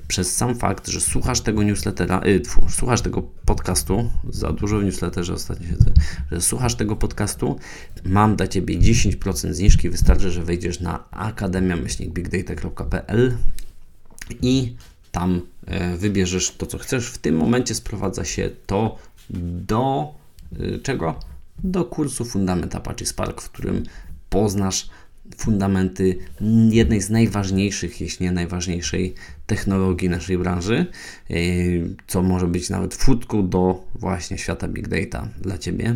Przez 0.09 0.37
sam 0.37 0.55
fakt, 0.55 0.89
że 0.89 1.01
słuchasz 1.01 1.41
tego 1.41 1.63
newslettera, 1.63 2.21
yy, 2.25 2.43
słuchasz 2.69 3.03
tego 3.03 3.23
podcastu, 3.23 4.11
za 4.31 4.53
dużo 4.53 4.79
w 4.79 4.85
newsletterze 4.85 5.35
ostatnio 5.35 5.69
siedzę, 5.69 5.91
że 6.33 6.41
słuchasz 6.41 6.75
tego 6.75 6.97
podcastu, 6.97 7.59
mam 8.05 8.37
dla 8.37 8.49
Ciebie 8.49 8.79
10% 8.79 9.53
zniżki. 9.53 9.91
Wystarczy, 9.91 10.31
że 10.31 10.43
wejdziesz 10.43 10.81
na 10.81 11.05
akademia-bigdata.pl 11.11 13.37
i 14.43 14.75
tam 15.13 15.41
e, 15.67 15.97
wybierzesz 15.97 16.51
to, 16.51 16.67
co 16.67 16.79
chcesz. 16.79 17.07
W 17.07 17.19
tym 17.19 17.37
momencie 17.37 17.75
sprowadza 17.75 18.25
się 18.25 18.51
to 18.67 18.99
do 19.31 20.15
e, 20.61 20.79
czego? 20.79 21.21
Do 21.65 21.85
kursu 21.85 22.25
Fundament 22.25 22.75
Apache 22.75 23.07
Spark, 23.07 23.41
w 23.41 23.51
którym 23.51 23.83
poznasz 24.31 24.91
fundamenty 25.37 26.19
jednej 26.71 27.01
z 27.01 27.11
najważniejszych, 27.11 28.01
jeśli 28.01 28.27
nie 28.27 28.33
najważniejszej 28.33 29.15
technologii 29.47 30.09
naszej 30.09 30.39
branży, 30.39 30.87
e, 31.31 31.35
co 32.07 32.23
może 32.23 32.47
być 32.47 32.71
nawet 32.71 32.95
wódką 32.95 33.49
do 33.49 33.85
właśnie 33.95 34.39
świata 34.39 34.69
Big 34.69 34.89
Data 34.89 35.29
dla 35.41 35.59
Ciebie, 35.59 35.95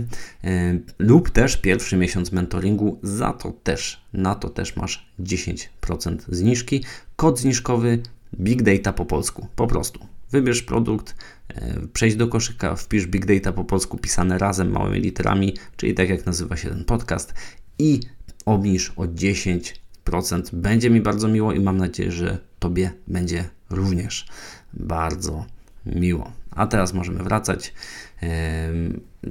lub 0.99 1.31
też 1.31 1.57
pierwszy 1.57 1.97
miesiąc 1.97 2.33
mentoringu, 2.33 2.99
za 3.03 3.33
to 3.33 3.53
też, 3.65 4.01
na 4.13 4.35
to 4.35 4.49
też 4.49 4.77
masz 4.77 5.07
10% 5.21 6.19
zniżki. 6.29 6.85
Kod 7.17 7.41
zniżkowy 7.41 8.03
Big 8.41 8.63
Data 8.63 8.93
po 8.93 9.05
polsku, 9.05 9.47
po 9.57 9.67
prostu. 9.67 10.07
Wybierz 10.31 10.63
produkt, 10.63 11.15
e, 11.49 11.75
przejdź 11.93 12.17
do 12.17 12.29
koszyka, 12.29 12.77
wpisz 12.77 13.07
Big 13.07 13.27
Data 13.27 13.53
po 13.53 13.65
polsku 13.65 13.99
pisane 13.99 14.39
razem 14.39 14.71
małymi 14.71 15.01
literami, 15.01 15.57
czyli 15.77 15.95
tak 15.95 16.09
jak 16.09 16.27
nazywa 16.27 16.57
się 16.57 16.69
ten 16.69 16.85
podcast 16.85 17.35
i 17.79 18.01
obniż 18.45 18.93
o 18.97 19.07
10%. 19.07 20.51
Będzie 20.53 20.91
mi 20.91 21.01
bardzo 21.01 21.29
miło 21.29 21.53
i 21.53 21.61
mam 21.61 21.77
nadzieję, 21.77 22.13
że 22.13 22.39
Tobie 22.59 22.91
będzie 23.09 23.49
również 23.71 24.27
bardzo 24.73 25.47
miło. 25.87 26.33
A 26.51 26.67
teraz 26.67 26.95
możemy 26.95 27.23
wracać. 27.23 27.75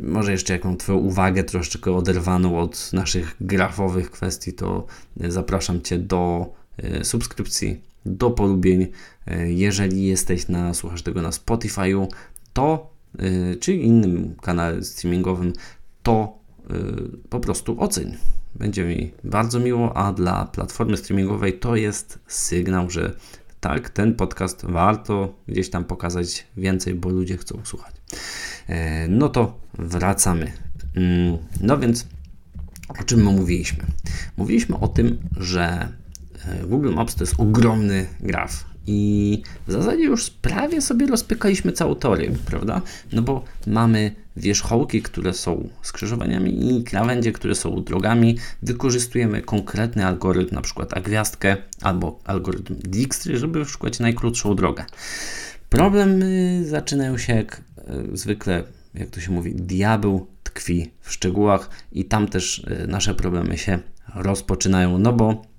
może 0.03 0.31
jeszcze 0.31 0.53
jaką 0.53 0.77
Twoją 0.77 0.97
uwagę 0.97 1.43
troszeczkę 1.43 1.95
oderwaną 1.95 2.59
od 2.59 2.93
naszych 2.93 3.35
grafowych 3.41 4.11
kwestii, 4.11 4.53
to 4.53 4.85
zapraszam 5.17 5.81
Cię 5.81 5.97
do 5.97 6.53
e, 6.77 7.03
subskrypcji 7.03 7.92
do 8.05 8.31
polubień. 8.31 8.87
E, 9.27 9.51
jeżeli 9.51 10.05
jesteś 10.05 10.47
na, 10.47 10.73
słuchasz 10.73 11.01
tego 11.01 11.21
na 11.21 11.29
Spotify'u, 11.29 12.07
to 12.53 12.93
e, 13.19 13.55
czy 13.55 13.73
innym 13.73 14.35
kanale 14.41 14.83
streamingowym, 14.83 15.53
to 16.03 16.39
e, 16.69 16.73
po 17.29 17.39
prostu 17.39 17.81
oceń. 17.81 18.17
Będzie 18.55 18.85
mi 18.85 19.11
bardzo 19.23 19.59
miło, 19.59 19.97
a 19.97 20.13
dla 20.13 20.45
platformy 20.45 20.97
streamingowej 20.97 21.59
to 21.59 21.75
jest 21.75 22.19
sygnał, 22.27 22.89
że 22.89 23.15
tak, 23.59 23.89
ten 23.89 24.15
podcast 24.15 24.65
warto 24.65 25.35
gdzieś 25.47 25.69
tam 25.69 25.85
pokazać 25.85 26.47
więcej, 26.57 26.95
bo 26.95 27.09
ludzie 27.09 27.37
chcą 27.37 27.59
słuchać. 27.63 27.95
No 29.09 29.29
to 29.29 29.59
wracamy. 29.79 30.51
Mm, 30.95 31.37
no 31.61 31.77
więc 31.77 32.07
o 32.99 33.03
czym 33.03 33.23
my 33.23 33.31
mówiliśmy? 33.31 33.85
Mówiliśmy 34.37 34.79
o 34.79 34.87
tym, 34.87 35.17
że 35.37 35.87
Google 36.67 36.93
Maps 36.93 37.15
to 37.15 37.23
jest 37.23 37.35
ogromny 37.37 38.05
graf. 38.19 38.73
I 38.87 39.41
w 39.67 39.71
zasadzie 39.71 40.03
już 40.03 40.29
prawie 40.29 40.81
sobie 40.81 41.07
rozpykaliśmy 41.07 41.71
całą 41.71 41.95
teorię, 41.95 42.31
prawda? 42.45 42.81
No 43.11 43.21
bo 43.21 43.43
mamy 43.67 44.15
wierzchołki, 44.37 45.01
które 45.01 45.33
są 45.33 45.69
skrzyżowaniami 45.81 46.77
i 46.77 46.83
krawędzie, 46.83 47.31
które 47.31 47.55
są 47.55 47.83
drogami. 47.83 48.37
Wykorzystujemy 48.61 49.41
konkretny 49.41 50.05
algorytm, 50.05 50.55
na 50.55 50.61
przykład 50.61 50.97
agwiazdkę 50.97 51.57
albo 51.81 52.19
algorytm 52.23 52.75
Dijkstry, 52.75 53.37
żeby 53.37 53.65
szukać 53.65 53.99
najkrótszą 53.99 54.55
drogę. 54.55 54.85
Problemy 55.69 56.61
zaczynają 56.65 57.17
się 57.17 57.35
jak 57.35 57.61
e, 57.77 58.17
zwykle, 58.17 58.63
jak 58.93 59.09
to 59.09 59.21
się 59.21 59.31
mówi, 59.31 59.55
diabeł 59.55 60.27
tkwi 60.43 60.91
w 61.01 61.11
szczegółach 61.11 61.69
i 61.91 62.05
tam 62.05 62.27
też 62.27 62.65
e, 62.67 62.87
nasze 62.87 63.15
problemy 63.15 63.57
się 63.57 63.79
rozpoczynają, 64.15 64.97
no 64.97 65.13
bo 65.13 65.52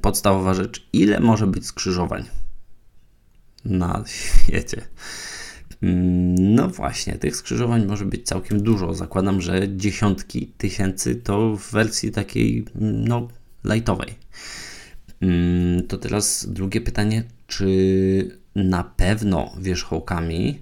podstawowa 0.00 0.54
rzecz, 0.54 0.88
ile 0.92 1.20
może 1.20 1.46
być 1.46 1.66
skrzyżowań? 1.66 2.24
na 3.64 4.04
świecie. 4.06 4.82
Mm, 5.82 6.54
no 6.54 6.68
właśnie, 6.68 7.12
tych 7.18 7.36
skrzyżowań 7.36 7.86
może 7.86 8.04
być 8.04 8.26
całkiem 8.26 8.62
dużo. 8.62 8.94
Zakładam, 8.94 9.40
że 9.40 9.76
dziesiątki 9.76 10.46
tysięcy 10.46 11.14
to 11.14 11.56
w 11.56 11.70
wersji 11.70 12.10
takiej, 12.10 12.64
no, 12.80 13.28
lightowej. 13.64 14.14
Mm, 15.20 15.86
to 15.86 15.98
teraz 15.98 16.46
drugie 16.48 16.80
pytanie, 16.80 17.24
czy 17.46 18.40
na 18.54 18.84
pewno 18.84 19.52
wierzchołkami 19.60 20.58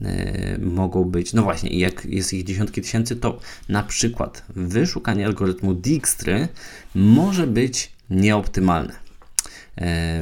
e, 0.00 0.58
mogą 0.58 1.04
być, 1.04 1.32
no 1.32 1.42
właśnie, 1.42 1.78
jak 1.78 2.04
jest 2.04 2.32
ich 2.32 2.44
dziesiątki 2.44 2.82
tysięcy, 2.82 3.16
to 3.16 3.40
na 3.68 3.82
przykład 3.82 4.44
wyszukanie 4.48 5.26
algorytmu 5.26 5.74
Dijkstry 5.74 6.48
może 6.94 7.46
być 7.46 7.93
nieoptymalne. 8.10 9.04
E, 9.78 10.20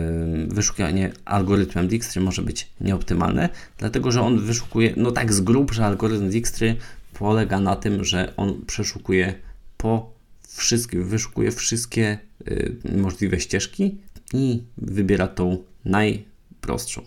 wyszukanie 0.48 1.12
algorytmem 1.24 1.88
Dijkstry 1.88 2.20
może 2.20 2.42
być 2.42 2.68
nieoptymalne, 2.80 3.48
dlatego 3.78 4.12
że 4.12 4.22
on 4.22 4.40
wyszukuje, 4.40 4.94
no 4.96 5.10
tak 5.10 5.32
z 5.32 5.40
grubsza 5.40 5.86
algorytm 5.86 6.30
Dijkstry 6.30 6.76
polega 7.14 7.60
na 7.60 7.76
tym, 7.76 8.04
że 8.04 8.32
on 8.36 8.64
przeszukuje 8.66 9.34
po 9.76 10.12
wszystkim, 10.48 11.04
wyszukuje 11.04 11.50
wszystkie 11.50 12.18
y, 12.48 12.76
możliwe 12.96 13.40
ścieżki 13.40 13.98
i 14.32 14.62
wybiera 14.78 15.28
tą 15.28 15.58
najprostszą. 15.84 17.02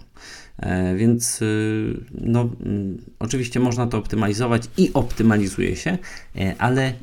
E, 0.59 0.95
więc 0.95 1.41
y, 1.41 2.05
no, 2.21 2.49
mm, 2.65 2.97
oczywiście 3.19 3.59
można 3.59 3.87
to 3.87 3.97
optymalizować 3.97 4.63
i 4.77 4.93
optymalizuje 4.93 5.75
się, 5.75 5.97
e, 6.35 6.55
ale 6.57 6.89
y, 6.89 6.95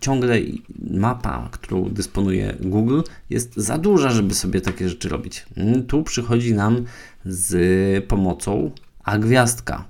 ciągle 0.00 0.38
mapa, 0.90 1.48
którą 1.52 1.90
dysponuje 1.90 2.54
Google, 2.60 3.00
jest 3.30 3.56
za 3.56 3.78
duża, 3.78 4.10
żeby 4.10 4.34
sobie 4.34 4.60
takie 4.60 4.88
rzeczy 4.88 5.08
robić. 5.08 5.46
Mm, 5.56 5.82
tu 5.82 6.02
przychodzi 6.02 6.54
nam 6.54 6.84
z 7.24 8.04
pomocą 8.04 8.70
agwiazdka, 9.04 9.84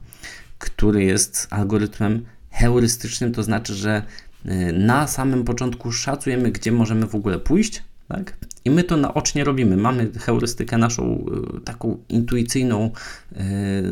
który 0.58 1.04
jest 1.04 1.46
algorytmem 1.50 2.24
heurystycznym, 2.50 3.32
to 3.32 3.42
znaczy, 3.42 3.74
że 3.74 4.02
y, 4.46 4.72
na 4.72 5.06
samym 5.06 5.44
początku 5.44 5.92
szacujemy, 5.92 6.52
gdzie 6.52 6.72
możemy 6.72 7.06
w 7.06 7.14
ogóle 7.14 7.38
pójść, 7.38 7.82
tak? 8.08 8.36
I 8.64 8.70
my 8.70 8.84
to 8.84 8.96
naocznie 8.96 9.44
robimy. 9.44 9.76
Mamy 9.76 10.10
heurystykę 10.18 10.78
naszą 10.78 11.26
y, 11.56 11.60
taką 11.60 11.98
intuicyjną, 12.08 12.90
yy, 13.32 13.40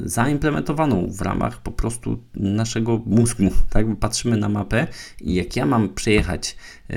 zaimplementowaną 0.04 1.10
w 1.10 1.20
ramach 1.20 1.62
po 1.62 1.72
prostu 1.72 2.18
naszego 2.34 3.02
mózgu. 3.06 3.50
Tak? 3.70 3.86
Patrzymy 4.00 4.36
na 4.36 4.48
mapę 4.48 4.86
i 5.20 5.34
jak 5.34 5.56
ja 5.56 5.66
mam 5.66 5.94
przejechać 5.94 6.56
yy, 6.88 6.96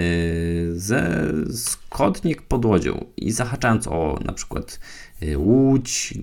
ze 0.80 1.32
Skotnik 1.54 2.42
pod 2.42 2.66
Łodzią 2.66 3.06
i 3.18 3.32
zahaczając 3.32 3.88
o 3.88 4.20
na 4.26 4.34
przykład 4.34 4.80
Łódź, 5.36 6.14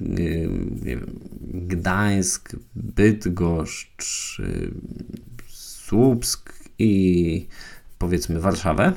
Gdańsk, 1.40 2.56
Bydgoszcz, 2.74 4.42
Słupsk 5.48 6.52
i 6.78 7.46
powiedzmy 7.98 8.40
Warszawę, 8.40 8.92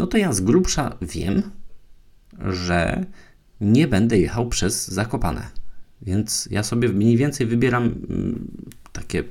no 0.00 0.06
to 0.06 0.18
ja 0.18 0.32
z 0.32 0.40
grubsza 0.40 0.96
wiem, 1.02 1.42
że 2.38 3.04
nie 3.60 3.88
będę 3.88 4.18
jechał 4.18 4.48
przez 4.48 4.88
Zakopane. 4.88 5.46
Więc 6.02 6.48
ja 6.50 6.62
sobie 6.62 6.88
mniej 6.88 7.16
więcej 7.16 7.46
wybieram 7.46 7.84
mm, 7.84 8.48
takie 8.92 9.24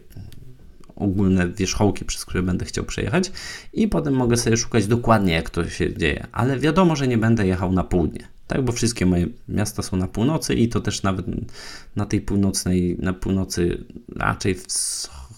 ogólne 0.96 1.50
wierzchołki, 1.50 2.06
przez 2.06 2.26
które 2.26 2.44
będę 2.44 2.66
chciał 2.66 2.86
przejechać 2.86 3.32
i 3.74 3.88
potem 3.88 4.14
mogę 4.14 4.38
sobie 4.38 4.58
szukać 4.58 4.88
dokładnie, 4.88 5.34
jak 5.34 5.50
to 5.50 5.70
się 5.70 5.98
dzieje. 5.98 6.28
Ale 6.32 6.60
wiadomo, 6.60 6.96
że 6.96 7.08
nie 7.08 7.18
będę 7.18 7.48
jechał 7.48 7.72
na 7.72 7.84
południe, 7.84 8.28
tak? 8.48 8.66
Bo 8.66 8.72
wszystkie 8.72 9.06
moje 9.06 9.28
miasta 9.48 9.84
są 9.84 9.98
na 9.98 10.08
północy 10.08 10.56
i 10.56 10.70
to 10.70 10.82
też 10.82 11.04
nawet 11.04 11.26
na 11.96 12.06
tej 12.06 12.22
północnej, 12.22 12.98
na 13.00 13.14
północy 13.14 13.84
raczej 14.16 14.56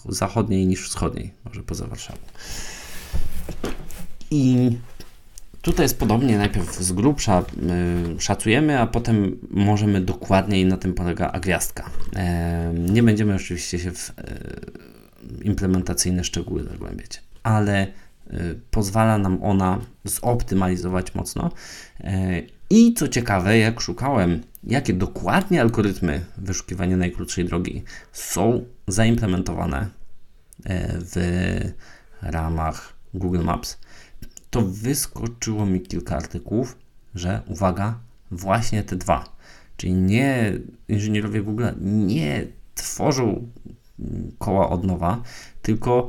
zachodniej 0.08 0.66
niż 0.66 0.88
wschodniej, 0.88 1.32
może 1.44 1.62
poza 1.62 1.86
Warszawą. 1.86 2.18
I 4.30 4.70
Tutaj 5.62 5.84
jest 5.84 5.98
podobnie, 5.98 6.38
najpierw 6.38 6.82
z 6.82 6.92
grubsza 6.92 7.40
y, 8.16 8.20
szacujemy, 8.20 8.80
a 8.80 8.86
potem 8.86 9.38
możemy 9.50 10.00
dokładniej, 10.00 10.66
na 10.66 10.76
tym 10.76 10.94
polega 10.94 11.28
gwiazdka. 11.28 11.90
E, 12.16 12.72
nie 12.74 13.02
będziemy 13.02 13.34
oczywiście 13.34 13.78
się 13.78 13.92
w 13.92 14.10
e, 14.10 14.24
implementacyjne 15.42 16.24
szczegóły 16.24 16.64
zagłębiać, 16.64 17.22
ale 17.42 17.80
e, 17.82 17.86
pozwala 18.70 19.18
nam 19.18 19.42
ona 19.42 19.78
zoptymalizować 20.04 21.14
mocno. 21.14 21.50
I 22.70 22.94
co 22.94 23.08
ciekawe, 23.08 23.58
jak 23.58 23.80
szukałem, 23.80 24.40
jakie 24.64 24.92
dokładnie 24.92 25.60
algorytmy 25.60 26.20
wyszukiwania 26.36 26.96
najkrótszej 26.96 27.44
drogi 27.44 27.82
są 28.12 28.64
zaimplementowane 28.86 29.86
w 30.94 31.16
ramach 32.22 32.92
Google 33.14 33.42
Maps, 33.42 33.78
to 34.52 34.62
wyskoczyło 34.62 35.66
mi 35.66 35.80
kilka 35.80 36.16
artykułów, 36.16 36.78
że 37.14 37.42
uwaga, 37.46 37.98
właśnie 38.30 38.82
te 38.82 38.96
dwa. 38.96 39.36
Czyli 39.76 39.92
nie 39.92 40.52
inżynierowie 40.88 41.42
Google 41.42 41.66
nie 41.80 42.46
tworzą 42.74 43.48
koła 44.38 44.70
od 44.70 44.84
nowa, 44.84 45.22
tylko 45.62 46.08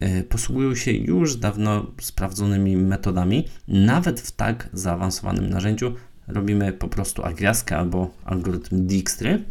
e, 0.00 0.22
posługują 0.22 0.74
się 0.74 0.92
już 0.92 1.36
dawno 1.36 1.86
sprawdzonymi 2.00 2.76
metodami. 2.76 3.48
Nawet 3.68 4.20
w 4.20 4.32
tak 4.32 4.68
zaawansowanym 4.72 5.50
narzędziu 5.50 5.94
robimy 6.28 6.72
po 6.72 6.88
prostu 6.88 7.24
agwiazkę 7.24 7.76
albo 7.76 8.10
algorytm 8.24 8.86
Dijkstry. 8.86 9.44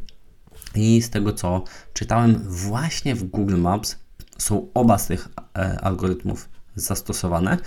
I 0.76 1.02
z 1.02 1.10
tego 1.10 1.34
co 1.34 1.64
czytałem, 1.94 2.36
właśnie 2.48 3.16
w 3.16 3.24
Google 3.24 3.58
Maps 3.58 3.96
są 4.38 4.68
oba 4.74 4.98
z 4.98 5.08
tych 5.08 5.30
e, 5.58 5.80
algorytmów 5.82 6.54
zastosowane. 6.76 7.58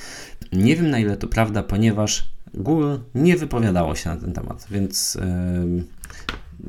Nie 0.52 0.76
wiem 0.76 0.90
na 0.90 0.98
ile 0.98 1.16
to 1.16 1.28
prawda, 1.28 1.62
ponieważ 1.62 2.28
Google 2.54 2.96
nie 3.14 3.37
wypowiadało 3.37 3.94
się 3.94 4.11
na 4.11 4.16
ten 4.16 4.32
temat, 4.32 4.66
więc, 4.70 5.18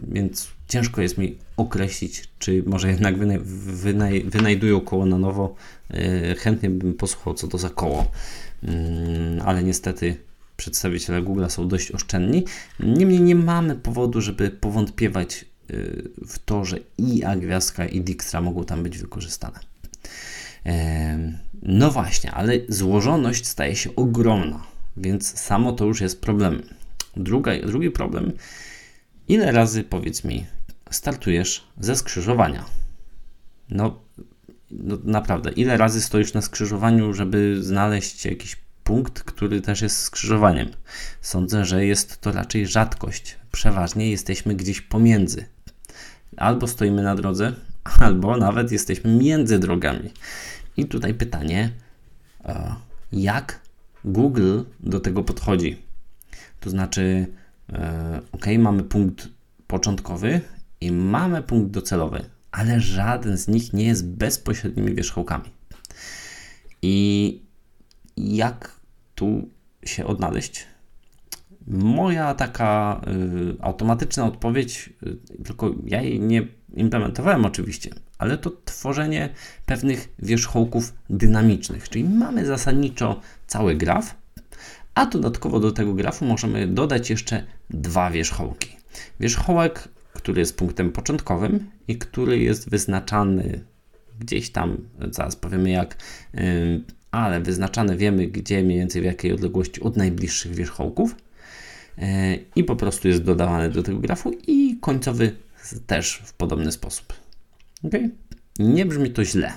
więc 0.07 0.47
ciężko 0.67 1.01
jest 1.01 1.17
mi 1.17 1.37
określić, 1.57 2.23
czy 2.39 2.63
może 2.65 2.91
jednak 2.91 3.17
wynaj, 3.17 3.39
wynaj, 3.43 4.23
wynajdują 4.23 4.81
koło 4.81 5.05
na 5.05 5.17
nowo. 5.17 5.55
Yy, 5.89 6.35
chętnie 6.35 6.69
bym 6.69 6.93
posłuchał, 6.93 7.33
co 7.33 7.47
to 7.47 7.57
za 7.57 7.69
koło, 7.69 8.11
yy, 8.63 8.69
ale 9.45 9.63
niestety 9.63 10.17
przedstawiciele 10.57 11.21
Google 11.21 11.45
są 11.47 11.67
dość 11.67 11.91
oszczędni. 11.91 12.45
Niemniej 12.79 13.21
nie 13.21 13.35
mamy 13.35 13.75
powodu, 13.75 14.21
żeby 14.21 14.49
powątpiewać 14.49 15.45
y, 15.71 16.09
w 16.27 16.39
to, 16.39 16.65
że 16.65 16.79
i 16.97 17.23
Agwiazdka 17.23 17.85
i 17.85 18.01
Dijkstra 18.01 18.41
mogą 18.41 18.63
tam 18.63 18.83
być 18.83 18.97
wykorzystane. 18.97 19.59
No 21.61 21.91
właśnie, 21.91 22.31
ale 22.31 22.53
złożoność 22.69 23.47
staje 23.47 23.75
się 23.75 23.95
ogromna, 23.95 24.63
więc 24.97 25.39
samo 25.39 25.71
to 25.71 25.85
już 25.85 26.01
jest 26.01 26.21
problem. 26.21 26.61
Druga, 27.15 27.51
drugi 27.65 27.91
problem, 27.91 28.31
ile 29.27 29.51
razy, 29.51 29.83
powiedz 29.83 30.23
mi, 30.23 30.45
startujesz 30.91 31.67
ze 31.79 31.95
skrzyżowania? 31.95 32.65
No, 33.69 33.99
no 34.71 34.97
naprawdę, 35.03 35.51
ile 35.51 35.77
razy 35.77 36.01
stoisz 36.01 36.33
na 36.33 36.41
skrzyżowaniu, 36.41 37.13
żeby 37.13 37.63
znaleźć 37.63 38.25
jakiś 38.25 38.57
punkt, 38.83 39.23
który 39.23 39.61
też 39.61 39.81
jest 39.81 39.97
skrzyżowaniem? 40.01 40.69
Sądzę, 41.21 41.65
że 41.65 41.85
jest 41.85 42.21
to 42.21 42.31
raczej 42.31 42.67
rzadkość. 42.67 43.37
Przeważnie 43.51 44.11
jesteśmy 44.11 44.55
gdzieś 44.55 44.81
pomiędzy. 44.81 45.45
Albo 46.37 46.67
stoimy 46.67 47.03
na 47.03 47.15
drodze, 47.15 47.53
albo 47.99 48.37
nawet 48.37 48.71
jesteśmy 48.71 49.15
między 49.15 49.59
drogami. 49.59 50.11
I 50.77 50.85
tutaj 50.85 51.13
pytanie, 51.13 51.71
e, 52.45 52.75
jak 53.11 53.61
Google 54.05 54.61
do 54.79 54.99
tego 54.99 55.23
podchodzi? 55.23 55.77
To 56.59 56.69
znaczy, 56.69 57.27
e, 57.73 58.21
ok, 58.31 58.45
mamy 58.59 58.83
punkt 58.83 59.29
początkowy 59.67 60.41
i 60.81 60.91
mamy 60.91 61.43
punkt 61.43 61.71
docelowy, 61.71 62.25
ale 62.51 62.79
żaden 62.79 63.37
z 63.37 63.47
nich 63.47 63.73
nie 63.73 63.85
jest 63.85 64.07
bezpośrednimi 64.07 64.95
wierzchołkami. 64.95 65.49
I 66.81 67.41
jak 68.17 68.79
tu 69.15 69.49
się 69.85 70.05
odnaleźć? 70.05 70.65
Moja 71.67 72.33
taka 72.33 73.01
y, 73.07 73.61
automatyczna 73.61 74.25
odpowiedź, 74.25 74.93
y, 75.03 75.43
tylko 75.43 75.75
ja 75.85 76.01
jej 76.01 76.19
nie 76.19 76.47
implementowałem 76.73 77.45
oczywiście, 77.45 77.89
ale 78.17 78.37
to 78.37 78.51
tworzenie 78.65 79.29
pewnych 79.65 80.09
wierzchołków 80.19 80.93
dynamicznych, 81.09 81.89
czyli 81.89 82.03
mamy 82.03 82.45
zasadniczo 82.45 83.21
cały 83.47 83.75
graf, 83.75 84.15
a 84.95 85.05
dodatkowo 85.05 85.59
do 85.59 85.71
tego 85.71 85.93
grafu 85.93 86.25
możemy 86.25 86.67
dodać 86.67 87.09
jeszcze 87.09 87.43
dwa 87.69 88.11
wierzchołki. 88.11 88.77
Wierzchołek, 89.19 89.87
który 90.13 90.39
jest 90.39 90.57
punktem 90.57 90.91
początkowym 90.91 91.69
i 91.87 91.97
który 91.97 92.39
jest 92.39 92.69
wyznaczany 92.69 93.63
gdzieś 94.19 94.49
tam, 94.49 94.77
zaraz 95.11 95.35
powiemy 95.35 95.69
jak, 95.69 95.97
ale 97.11 97.41
wyznaczany 97.41 97.97
wiemy 97.97 98.27
gdzie 98.27 98.63
mniej 98.63 98.77
więcej 98.77 99.01
w 99.01 99.05
jakiej 99.05 99.33
odległości 99.33 99.81
od 99.81 99.97
najbliższych 99.97 100.55
wierzchołków. 100.55 101.15
i 102.55 102.63
po 102.63 102.75
prostu 102.75 103.07
jest 103.07 103.23
dodawany 103.23 103.69
do 103.69 103.83
tego 103.83 103.99
grafu 103.99 104.31
i 104.47 104.77
końcowy 104.81 105.35
też 105.87 106.21
w 106.25 106.33
podobny 106.33 106.71
sposób. 106.71 107.13
Okay? 107.83 108.09
Nie 108.59 108.85
brzmi 108.85 109.11
to 109.11 109.25
źle. 109.25 109.53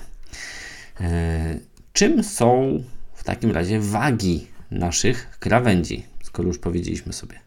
Czym 1.93 2.23
są 2.23 2.83
w 3.13 3.23
takim 3.23 3.51
razie 3.51 3.79
wagi 3.79 4.47
naszych 4.71 5.37
krawędzi, 5.39 6.03
skoro 6.23 6.47
już 6.47 6.57
powiedzieliśmy 6.57 7.13
sobie? 7.13 7.39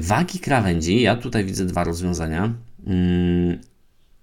Wagi 0.00 0.38
krawędzi, 0.38 1.00
ja 1.00 1.16
tutaj 1.16 1.44
widzę 1.44 1.64
dwa 1.64 1.84
rozwiązania. 1.84 2.54
Mm, 2.86 3.58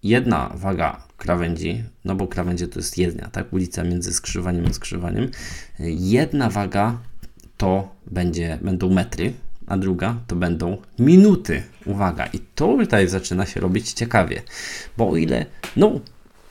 jedna 0.04 0.52
waga 0.56 1.04
krawędzi, 1.18 1.84
no 2.06 2.16
bo 2.16 2.28
krawędzie 2.28 2.68
to 2.68 2.80
jest 2.80 2.98
jedna, 2.98 3.28
tak? 3.28 3.54
Ulica 3.54 3.84
między 3.84 4.14
skrzyżowaniem 4.14 4.66
a 4.68 4.74
skrzyżowaniem. 4.74 5.30
Jedna 5.80 6.50
waga 6.50 7.00
to 7.58 7.96
będzie, 8.12 8.60
będą 8.62 8.90
metry, 8.90 9.34
a 9.72 9.78
druga 9.78 10.16
to 10.28 10.36
będą 10.36 10.78
minuty. 11.00 11.64
Uwaga, 11.86 12.26
i 12.26 12.40
to 12.56 12.78
tutaj 12.78 13.08
zaczyna 13.08 13.46
się 13.46 13.60
robić 13.60 13.94
ciekawie, 13.94 14.42
bo 14.98 15.10
o 15.10 15.18
ile, 15.18 15.46
no, 15.76 16.00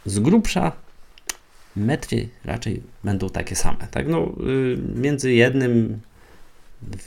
z 0.07 0.19
grubsza 0.19 0.73
metry 1.77 2.29
raczej 2.45 2.83
będą 3.05 3.31
takie 3.31 3.57
same, 3.57 3.87
tak? 3.91 4.09
No, 4.09 4.33
y, 4.47 4.79
między 4.95 5.33
jednym 5.33 6.01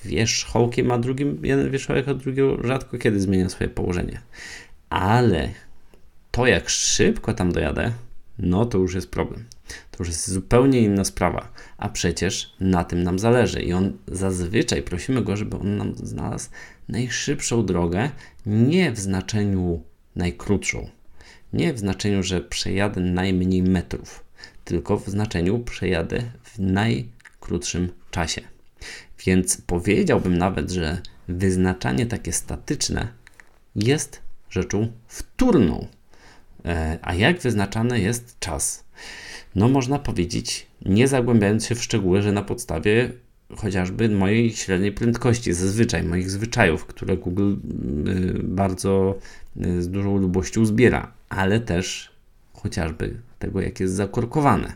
wierzchołkiem 0.06 0.92
a 0.92 0.98
drugim, 0.98 1.46
jeden 1.46 1.72
wierzchołek 1.72 2.08
a 2.08 2.14
drugiego 2.14 2.64
rzadko 2.64 2.98
kiedy 2.98 3.20
zmienia 3.20 3.50
swoje 3.50 3.70
położenie. 3.70 4.22
Ale 4.90 5.50
to, 6.32 6.48
jak 6.48 6.70
szybko 6.70 7.34
tam 7.34 7.52
dojadę, 7.52 7.92
no 8.40 8.66
to 8.66 8.78
już 8.78 8.96
jest 8.96 9.12
problem. 9.12 9.46
To 9.68 9.98
już 10.00 10.08
jest 10.08 10.30
zupełnie 10.30 10.82
inna 10.82 11.04
sprawa. 11.04 11.52
A 11.78 11.90
przecież 11.90 12.54
na 12.60 12.84
tym 12.84 13.04
nam 13.04 13.20
zależy. 13.20 13.62
I 13.62 13.74
on 13.74 13.98
zazwyczaj 14.08 14.82
prosimy 14.82 15.22
go, 15.22 15.38
żeby 15.38 15.58
on 15.58 15.78
nam 15.78 15.96
znalazł 15.96 16.50
najszybszą 16.90 17.66
drogę, 17.66 18.10
nie 18.46 18.92
w 18.92 19.00
znaczeniu 19.00 19.84
najkrótszą, 20.16 20.90
nie 21.54 21.74
w 21.74 21.80
znaczeniu, 21.80 22.24
że 22.24 22.42
przejadę 22.42 23.02
najmniej 23.02 23.64
metrów, 23.64 24.24
tylko 24.66 24.98
w 24.98 25.10
znaczeniu 25.10 25.60
przejadę 25.60 26.32
w 26.44 26.60
najkrótszym 26.60 27.90
czasie. 28.12 28.42
Więc 29.26 29.62
powiedziałbym 29.62 30.38
nawet, 30.38 30.72
że 30.72 31.02
wyznaczanie 31.28 32.06
takie 32.06 32.32
statyczne 32.32 33.08
jest 33.76 34.22
rzeczą 34.50 34.92
wtórną 35.08 35.88
E, 36.66 37.00
a 37.02 37.14
jak 37.14 37.40
wyznaczany 37.40 38.00
jest 38.00 38.40
czas? 38.40 38.83
No, 39.56 39.68
można 39.68 40.00
powiedzieć, 40.00 40.68
nie 40.86 41.08
zagłębiając 41.08 41.66
się 41.66 41.76
w 41.76 41.84
szczegóły, 41.84 42.22
że 42.22 42.32
na 42.32 42.42
podstawie 42.42 43.12
chociażby 43.58 44.10
mojej 44.10 44.52
średniej 44.52 44.92
prędkości, 44.92 45.54
zazwyczaj 45.54 46.04
moich 46.04 46.32
zwyczajów, 46.32 46.86
które 46.86 47.18
Google 47.18 47.54
y, 48.08 48.44
bardzo 48.44 49.16
y, 49.66 49.82
z 49.82 49.90
dużą 49.90 50.18
lubością 50.18 50.66
zbiera, 50.66 51.12
ale 51.30 51.60
też 51.60 52.12
chociażby 52.54 53.18
tego, 53.40 53.62
jak 53.62 53.80
jest 53.80 53.94
zakorkowane, 53.94 54.74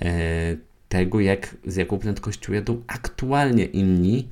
e, 0.00 0.56
tego, 0.88 1.20
jak, 1.20 1.56
z 1.66 1.76
jaką 1.76 1.98
prędkością 1.98 2.52
jadą 2.52 2.82
aktualnie 2.86 3.64
inni 3.64 4.28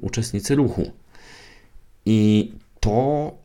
uczestnicy 0.00 0.54
ruchu. 0.54 0.92
I 2.06 2.52
to 2.80 3.37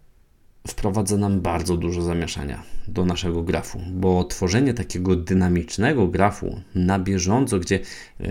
wprowadza 0.84 1.18
nam 1.18 1.42
bardzo 1.42 1.78
dużo 1.78 2.02
zamieszania 2.02 2.64
do 2.88 3.06
naszego 3.06 3.44
grafu, 3.44 3.82
bo 3.92 4.24
tworzenie 4.24 4.74
takiego 4.74 5.16
dynamicznego 5.16 6.08
grafu 6.08 6.62
na 6.76 7.00
bieżąco, 7.00 7.60
gdzie 7.60 7.80
e, 8.20 8.26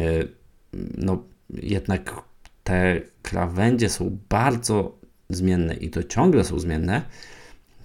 no, 0.99 1.23
jednak 1.51 2.23
te 2.65 3.01
krawędzie 3.23 3.89
są 3.89 4.19
bardzo 4.29 4.99
zmienne 5.29 5.75
i 5.75 5.91
to 5.91 6.03
ciągle 6.03 6.45
są 6.45 6.59
zmienne, 6.59 7.03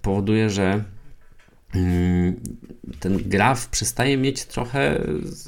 powoduje, 0.02 0.50
że 0.50 0.84
mm, 1.76 2.36
ten 3.00 3.18
graf 3.18 3.68
przestaje 3.68 4.18
mieć 4.18 4.46
trochę 4.46 5.02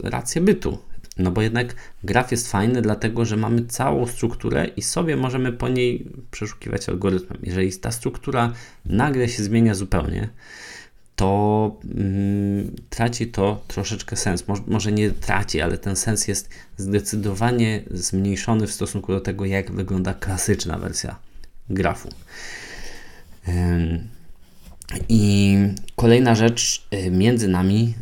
rację 0.03 0.41
bytu. 0.41 0.77
No 1.19 1.31
bo 1.31 1.41
jednak 1.41 1.75
graf 2.03 2.31
jest 2.31 2.51
fajny, 2.51 2.81
dlatego 2.81 3.25
że 3.25 3.37
mamy 3.37 3.65
całą 3.65 4.07
strukturę 4.07 4.67
i 4.77 4.81
sobie 4.81 5.15
możemy 5.15 5.51
po 5.51 5.69
niej 5.69 6.11
przeszukiwać 6.31 6.89
algorytmem. 6.89 7.39
Jeżeli 7.43 7.73
ta 7.73 7.91
struktura 7.91 8.53
nagle 8.85 9.29
się 9.29 9.43
zmienia 9.43 9.75
zupełnie, 9.75 10.29
to 11.15 11.75
mm, 11.95 12.75
traci 12.89 13.27
to 13.27 13.63
troszeczkę 13.67 14.15
sens. 14.15 14.47
Może, 14.47 14.61
może, 14.67 14.91
nie 14.91 15.11
traci, 15.11 15.61
ale 15.61 15.77
ten 15.77 15.95
sens 15.95 16.27
jest 16.27 16.49
zdecydowanie 16.77 17.83
zmniejszony 17.91 18.67
w 18.67 18.71
stosunku 18.71 19.11
do 19.11 19.21
tego, 19.21 19.45
jak 19.45 19.71
wygląda 19.71 20.13
klasyczna 20.13 20.77
wersja 20.77 21.15
grafu. 21.69 22.09
I 25.09 25.57
kolejna 25.95 26.35
rzecz 26.35 26.87
y, 26.93 27.11
między 27.11 27.47
nami 27.47 27.93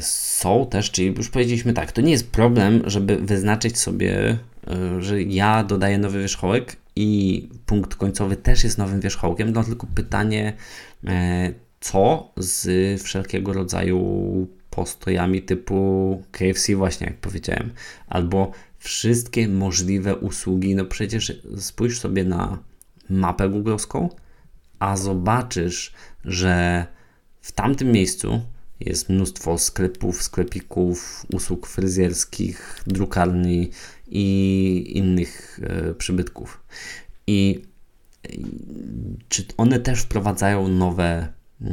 są 0.00 0.66
też, 0.66 0.90
czyli 0.90 1.14
już 1.16 1.28
powiedzieliśmy 1.28 1.72
tak, 1.72 1.92
to 1.92 2.00
nie 2.00 2.12
jest 2.12 2.30
problem, 2.30 2.82
żeby 2.86 3.16
wyznaczyć 3.16 3.78
sobie, 3.78 4.38
e, 4.66 5.02
że 5.02 5.22
ja 5.22 5.64
dodaję 5.64 5.98
nowy 5.98 6.20
wierzchołek 6.20 6.76
i 6.96 7.48
punkt 7.66 7.94
końcowy 7.94 8.36
też 8.36 8.64
jest 8.64 8.78
nowym 8.78 9.00
wierzchołkiem, 9.00 9.52
no 9.52 9.64
tylko 9.64 9.86
pytanie, 9.94 10.52
e, 11.06 11.52
co 11.80 12.32
z 12.36 13.02
wszelkiego 13.02 13.52
rodzaju 13.52 14.46
postojami 14.70 15.42
typu 15.42 16.22
KFC 16.32 16.76
właśnie, 16.76 17.06
jak 17.06 17.16
powiedziałem, 17.16 17.70
albo 18.08 18.52
wszystkie 18.78 19.48
możliwe 19.48 20.16
usługi, 20.16 20.74
no 20.74 20.84
przecież 20.84 21.40
spójrz 21.56 22.00
sobie 22.00 22.24
na 22.24 22.58
mapę 23.10 23.48
googlowską, 23.48 24.08
a 24.78 24.96
zobaczysz, 24.96 25.94
że 26.24 26.86
w 27.40 27.52
tamtym 27.52 27.92
miejscu 27.92 28.40
jest 28.86 29.08
mnóstwo 29.08 29.58
sklepów, 29.58 30.22
sklepików, 30.22 31.26
usług 31.32 31.66
fryzjerskich, 31.66 32.82
drukarni 32.86 33.70
i 34.06 34.92
innych 34.94 35.60
e, 35.62 35.94
przybytków. 35.94 36.64
I 37.26 37.62
czy 39.28 39.44
one 39.56 39.80
też 39.80 40.00
wprowadzają 40.00 40.68
nowe, 40.68 41.28
e, 41.60 41.66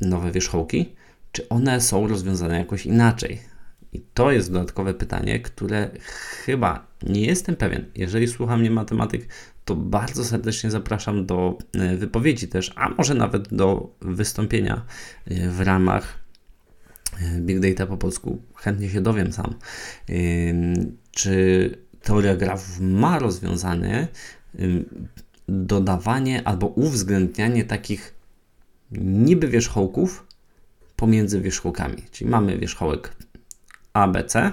nowe 0.00 0.32
wierzchołki, 0.32 0.94
czy 1.32 1.48
one 1.48 1.80
są 1.80 2.08
rozwiązane 2.08 2.58
jakoś 2.58 2.86
inaczej? 2.86 3.38
I 3.92 4.00
to 4.14 4.32
jest 4.32 4.52
dodatkowe 4.52 4.94
pytanie, 4.94 5.40
które 5.40 5.90
chyba 6.44 6.86
nie 7.02 7.26
jestem 7.26 7.56
pewien. 7.56 7.84
Jeżeli 7.94 8.28
słucha 8.28 8.56
mnie 8.56 8.70
matematyk, 8.70 9.28
to 9.64 9.76
bardzo 9.76 10.24
serdecznie 10.24 10.70
zapraszam 10.70 11.26
do 11.26 11.58
e, 11.72 11.96
wypowiedzi 11.96 12.48
też, 12.48 12.72
a 12.76 12.88
może 12.88 13.14
nawet 13.14 13.54
do 13.54 13.96
wystąpienia 14.00 14.84
w 15.26 15.60
ramach 15.60 16.17
Big 17.40 17.60
Data 17.60 17.86
po 17.86 17.96
polsku. 17.96 18.42
Chętnie 18.54 18.90
się 18.90 19.00
dowiem 19.00 19.32
sam, 19.32 19.54
czy 21.10 21.70
teoria 22.02 22.36
grafów 22.36 22.80
ma 22.80 23.18
rozwiązanie 23.18 24.08
dodawanie 25.48 26.48
albo 26.48 26.66
uwzględnianie 26.66 27.64
takich 27.64 28.14
niby 29.00 29.48
wierzchołków 29.48 30.26
pomiędzy 30.96 31.40
wierzchołkami. 31.40 32.02
Czyli 32.10 32.30
mamy 32.30 32.58
wierzchołek 32.58 33.12
ABC 33.92 34.52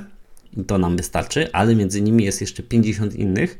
i 0.58 0.64
to 0.64 0.78
nam 0.78 0.98
wystarczy, 0.98 1.54
ale 1.54 1.76
między 1.76 2.02
nimi 2.02 2.24
jest 2.24 2.42
jeszcze 2.42 2.64
50 2.64 3.16
innych, 3.16 3.58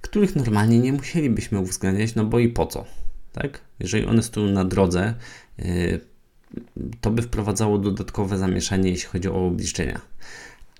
których 0.00 0.36
normalnie 0.36 0.78
nie 0.78 0.92
musielibyśmy 0.92 1.58
uwzględniać, 1.58 2.14
no 2.14 2.24
bo 2.24 2.38
i 2.38 2.48
po 2.48 2.66
co, 2.66 2.84
tak? 3.32 3.60
Jeżeli 3.80 4.06
one 4.06 4.22
stoją 4.22 4.46
na 4.46 4.64
drodze, 4.64 5.14
yy, 5.58 6.00
to 7.00 7.10
by 7.10 7.22
wprowadzało 7.22 7.78
dodatkowe 7.78 8.38
zamieszanie, 8.38 8.90
jeśli 8.90 9.08
chodzi 9.08 9.28
o 9.28 9.46
obliczenia. 9.46 10.00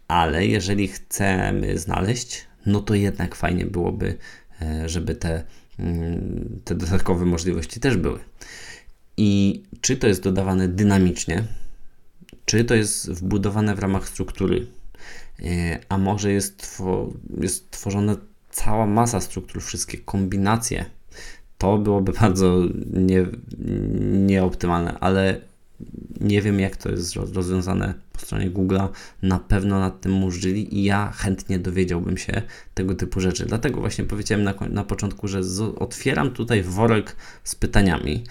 Ale 0.08 0.46
jeżeli 0.46 0.88
chcemy 0.88 1.78
znaleźć, 1.78 2.46
no 2.66 2.80
to 2.80 2.94
jednak 2.94 3.34
fajnie 3.34 3.66
byłoby, 3.66 4.16
yy, 4.60 4.88
żeby 4.88 5.14
te, 5.14 5.44
yy, 5.78 5.84
te 6.64 6.74
dodatkowe 6.74 7.24
możliwości 7.24 7.80
też 7.80 7.96
były. 7.96 8.18
I 9.16 9.62
czy 9.80 9.96
to 9.96 10.06
jest 10.06 10.22
dodawane 10.22 10.68
dynamicznie, 10.68 11.44
czy 12.44 12.64
to 12.64 12.74
jest 12.74 13.10
wbudowane 13.10 13.74
w 13.74 13.78
ramach 13.78 14.08
struktury, 14.08 14.66
a 15.88 15.98
może 15.98 16.32
jest, 16.32 16.80
jest 17.40 17.70
tworzone 17.70 18.16
cała 18.50 18.86
masa 18.86 19.20
struktur, 19.20 19.62
wszystkie 19.62 19.98
kombinacje, 19.98 20.84
to 21.58 21.78
byłoby 21.78 22.12
bardzo 22.20 22.62
nie, 22.92 23.26
nieoptymalne, 24.26 24.98
ale 24.98 25.40
nie 26.20 26.42
wiem, 26.42 26.60
jak 26.60 26.76
to 26.76 26.90
jest 26.90 27.16
rozwiązane 27.16 27.94
po 28.12 28.20
stronie 28.20 28.50
Google'a. 28.50 28.88
Na 29.22 29.38
pewno 29.38 29.80
nad 29.80 30.00
tym 30.00 30.12
murzyli 30.12 30.78
i 30.78 30.84
ja 30.84 31.12
chętnie 31.16 31.58
dowiedziałbym 31.58 32.16
się 32.16 32.42
tego 32.74 32.94
typu 32.94 33.20
rzeczy. 33.20 33.46
Dlatego 33.46 33.80
właśnie 33.80 34.04
powiedziałem 34.04 34.44
na, 34.44 34.54
na 34.70 34.84
początku, 34.84 35.28
że 35.28 35.40
otwieram 35.78 36.30
tutaj 36.30 36.62
worek 36.62 37.16
z 37.44 37.54
pytaniami, 37.54 38.24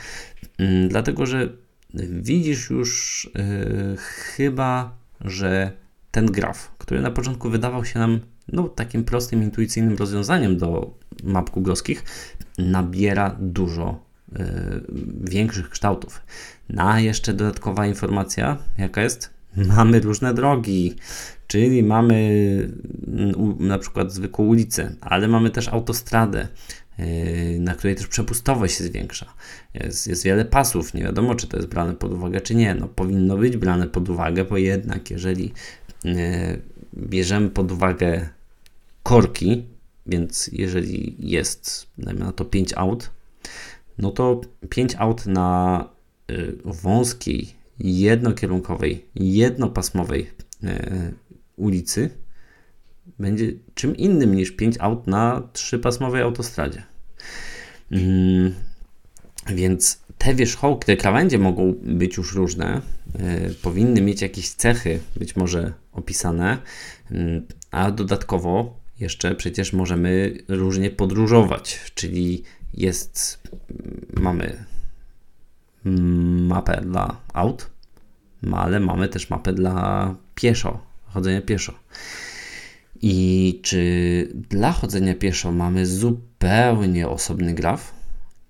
yy, 0.60 0.88
dlatego 0.88 1.26
że 1.26 1.50
widzisz 1.93 2.70
już 2.70 3.30
yy, 3.36 3.98
chyba, 3.98 4.98
że 5.22 5.72
ten 6.12 6.26
graf, 6.26 6.72
który 6.78 7.02
na 7.02 7.12
początku 7.12 7.50
wydawał 7.50 7.86
się 7.86 8.00
nam 8.00 8.20
no, 8.48 8.70
takim 8.70 9.04
prostym, 9.04 9.43
intuicyjnym 9.43 9.98
rozwiązaniem 9.98 10.58
do 10.58 10.98
map 11.24 11.50
googlowskich 11.50 12.04
nabiera 12.58 13.36
dużo 13.39 14.04
y, 14.30 14.36
większych 15.24 15.70
kształtów. 15.70 16.22
No, 16.70 16.99
jeszcze 16.99 17.34
dodatkowa 17.34 17.88
informacja, 17.88 18.57
jaka 18.78 19.01
jest? 19.01 19.30
Mamy 19.55 19.99
różne 19.99 20.34
drogi, 20.34 20.95
czyli 21.47 21.84
mamy 21.84 22.70
na 23.59 23.80
przykład 23.80 24.13
zwykłą 24.13 24.45
ulicę, 24.45 24.95
ale 25.01 25.28
mamy 25.28 25.49
też 25.49 25.68
autostradę, 25.68 26.47
y, 26.99 27.57
na 27.59 27.76
której 27.76 27.95
też 27.95 28.07
przepustowość 28.07 28.80
jest 28.80 28.91
większa. 28.91 29.34
Jest, 29.74 30.07
jest 30.07 30.24
wiele 30.24 30.45
pasów, 30.45 30.93
nie 30.93 31.03
wiadomo 31.03 31.36
czy 31.36 31.47
to 31.47 31.57
jest 31.57 31.70
brane 31.70 31.95
pod 31.95 32.13
uwagę, 32.13 32.41
czy 32.41 32.55
nie. 32.55 32.76
No, 32.76 32.88
powinno 32.88 33.38
być 33.38 33.57
brane 33.57 33.88
pod 33.88 34.09
uwagę, 34.09 34.45
bo 34.45 34.57
jednak 34.57 35.11
jeżeli 35.11 35.53
y, 36.05 36.61
bierzemy 36.97 37.49
pod 37.49 37.72
uwagę 37.72 38.30
korki, 39.03 39.65
więc 40.05 40.49
jeżeli 40.53 41.15
jest, 41.20 41.88
dajmy 41.97 42.20
na 42.20 42.32
to 42.32 42.45
5 42.45 42.74
aut, 42.74 43.09
no 43.97 44.11
to 44.11 44.41
5 44.70 44.95
aut 44.95 45.26
na 45.26 45.97
wąskiej, 46.65 47.53
jednokierunkowej, 47.80 49.05
jednopasmowej 49.15 50.32
y, 50.63 51.13
ulicy 51.55 52.09
będzie 53.19 53.51
czym 53.73 53.97
innym 53.97 54.36
niż 54.36 54.51
5 54.51 54.75
aut 54.80 55.07
na 55.07 55.49
trzypasmowej 55.53 56.21
autostradzie. 56.21 56.84
Mm, 57.91 58.53
więc 59.47 59.99
te 60.17 60.36
wierzchołki, 60.36 60.86
te 60.86 60.97
krawędzie 60.97 61.39
mogą 61.39 61.73
być 61.82 62.17
już 62.17 62.36
różne, 62.36 62.82
y, 63.49 63.53
powinny 63.53 64.01
mieć 64.01 64.21
jakieś 64.21 64.49
cechy, 64.49 64.99
być 65.15 65.36
może 65.36 65.73
opisane, 65.91 66.57
y, 67.11 67.41
a 67.71 67.91
dodatkowo 67.91 68.80
jeszcze 68.99 69.36
przecież 69.36 69.73
możemy 69.73 70.38
różnie 70.47 70.89
podróżować, 70.89 71.80
czyli 71.95 72.43
jest, 72.73 73.41
mamy 74.13 74.65
mapę 76.48 76.82
dla 76.82 77.22
aut, 77.34 77.70
ale 78.54 78.80
mamy 78.80 79.08
też 79.08 79.30
mapę 79.30 79.54
dla 79.54 80.16
pieszo, 80.36 80.80
chodzenia 81.06 81.42
pieszo. 81.42 81.74
I 83.02 83.60
czy 83.64 84.28
dla 84.50 84.72
chodzenia 84.72 85.16
pieszo 85.16 85.52
mamy 85.52 85.86
zupełnie 85.86 87.08
osobny 87.08 87.54
graf, 87.54 87.94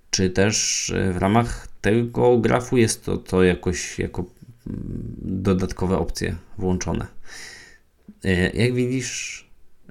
czy 0.09 0.29
też 0.29 0.93
w 1.13 1.17
ramach 1.17 1.67
tego 1.81 2.37
grafu 2.37 2.77
jest 2.77 3.05
to, 3.05 3.17
to 3.17 3.43
jakoś 3.43 3.99
jako 3.99 4.25
dodatkowe 5.21 5.97
opcje 5.97 6.35
włączone. 6.57 7.07
E, 8.23 8.49
jak 8.49 8.73
widzisz, 8.73 9.47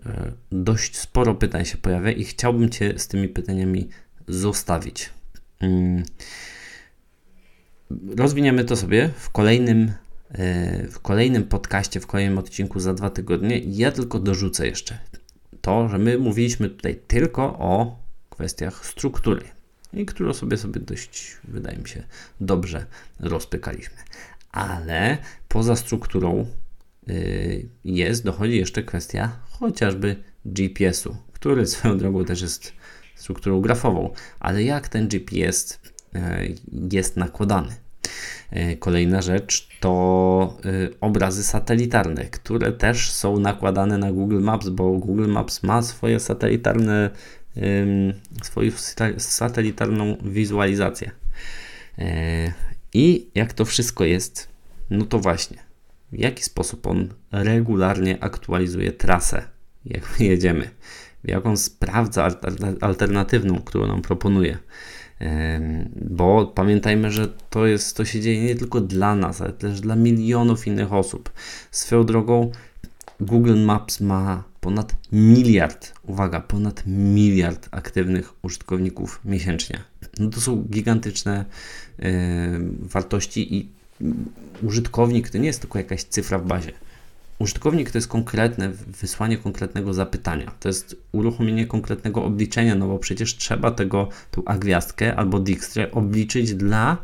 E, 0.06 0.32
dość 0.52 0.96
sporo 0.96 1.34
pytań 1.34 1.64
się 1.64 1.78
pojawia 1.78 2.10
i 2.10 2.24
chciałbym 2.24 2.70
Cię 2.70 2.98
z 2.98 3.08
tymi 3.08 3.28
pytaniami 3.28 3.88
zostawić. 4.28 5.10
Rozwiniemy 8.16 8.64
to 8.64 8.76
sobie 8.76 9.10
w 9.18 9.30
kolejnym, 9.30 9.92
e, 10.32 10.88
w 10.88 11.00
kolejnym 11.00 11.44
podcaście, 11.44 12.00
w 12.00 12.06
kolejnym 12.06 12.38
odcinku 12.38 12.80
za 12.80 12.94
dwa 12.94 13.10
tygodnie. 13.10 13.58
Ja 13.58 13.92
tylko 13.92 14.18
dorzucę 14.18 14.66
jeszcze 14.66 14.98
to, 15.60 15.88
że 15.88 15.98
my 15.98 16.18
mówiliśmy 16.18 16.70
tutaj 16.70 17.00
tylko 17.06 17.42
o 17.42 17.98
kwestiach 18.30 18.86
struktury 18.86 19.42
i 19.92 20.06
którą 20.06 20.32
sobie 20.32 20.56
sobie 20.56 20.80
dość, 20.80 21.36
wydaje 21.44 21.78
mi 21.78 21.88
się, 21.88 22.02
dobrze 22.40 22.86
rozpykaliśmy. 23.20 23.96
Ale 24.52 25.18
poza 25.48 25.76
strukturą 25.76 26.46
Y, 27.10 27.68
jest, 27.84 28.24
dochodzi 28.24 28.56
jeszcze 28.56 28.82
kwestia 28.82 29.38
chociażby 29.50 30.16
GPS-u, 30.44 31.16
który 31.32 31.66
swoją 31.66 31.98
drogą 31.98 32.24
też 32.24 32.42
jest 32.42 32.72
strukturą 33.14 33.60
grafową, 33.60 34.12
ale 34.40 34.62
jak 34.62 34.88
ten 34.88 35.08
GPS 35.08 35.80
jest 36.92 37.16
nakładany. 37.16 37.74
Y, 38.52 38.76
kolejna 38.76 39.22
rzecz 39.22 39.68
to 39.80 40.58
obrazy 41.00 41.44
satelitarne, 41.44 42.24
które 42.24 42.72
też 42.72 43.10
są 43.10 43.38
nakładane 43.38 43.98
na 43.98 44.12
Google 44.12 44.40
Maps, 44.40 44.68
bo 44.68 44.90
Google 44.92 45.28
Maps 45.28 45.62
ma 45.62 45.82
swoje 45.82 46.20
satelitarne, 46.20 47.10
swoją 48.42 48.70
satelitarną 49.18 50.16
wizualizację. 50.24 51.10
I 52.94 53.30
jak 53.34 53.52
to 53.52 53.64
wszystko 53.64 54.04
jest, 54.04 54.48
no 54.90 55.04
to 55.04 55.18
właśnie 55.18 55.66
w 56.12 56.18
jaki 56.18 56.42
sposób 56.42 56.86
on 56.86 57.08
regularnie 57.32 58.24
aktualizuje 58.24 58.92
trasę, 58.92 59.42
jak 59.84 60.02
my 60.20 60.26
jedziemy, 60.26 60.70
jak 61.24 61.46
on 61.46 61.56
sprawdza 61.56 62.30
alternatywną, 62.80 63.60
którą 63.60 63.86
nam 63.86 64.02
proponuje. 64.02 64.58
Bo 66.10 66.46
pamiętajmy, 66.46 67.10
że 67.10 67.28
to, 67.50 67.66
jest, 67.66 67.96
to 67.96 68.04
się 68.04 68.20
dzieje 68.20 68.44
nie 68.44 68.54
tylko 68.54 68.80
dla 68.80 69.14
nas, 69.14 69.40
ale 69.40 69.52
też 69.52 69.80
dla 69.80 69.96
milionów 69.96 70.66
innych 70.66 70.92
osób. 70.92 71.32
Swoją 71.70 72.06
drogą, 72.06 72.50
Google 73.20 73.56
Maps 73.56 74.00
ma 74.00 74.44
ponad 74.60 74.94
miliard, 75.12 75.92
uwaga, 76.02 76.40
ponad 76.40 76.82
miliard 76.86 77.68
aktywnych 77.70 78.32
użytkowników 78.42 79.20
miesięcznie. 79.24 79.80
No 80.18 80.30
to 80.30 80.40
są 80.40 80.62
gigantyczne 80.62 81.44
wartości 82.80 83.56
i 83.56 83.68
użytkownik 84.62 85.30
to 85.30 85.38
nie 85.38 85.46
jest 85.46 85.60
tylko 85.60 85.78
jakaś 85.78 86.04
cyfra 86.04 86.38
w 86.38 86.46
bazie. 86.46 86.72
Użytkownik 87.38 87.90
to 87.90 87.98
jest 87.98 88.08
konkretne 88.08 88.68
wysłanie 88.86 89.38
konkretnego 89.38 89.94
zapytania. 89.94 90.52
To 90.60 90.68
jest 90.68 90.96
uruchomienie 91.12 91.66
konkretnego 91.66 92.24
obliczenia, 92.24 92.74
no 92.74 92.86
bo 92.88 92.98
przecież 92.98 93.36
trzeba 93.36 93.70
tego, 93.70 94.08
tą 94.30 94.42
A 94.44 94.58
gwiazdkę 94.58 95.16
albo 95.16 95.40
Dijkstrę 95.40 95.90
obliczyć 95.90 96.54
dla 96.54 96.96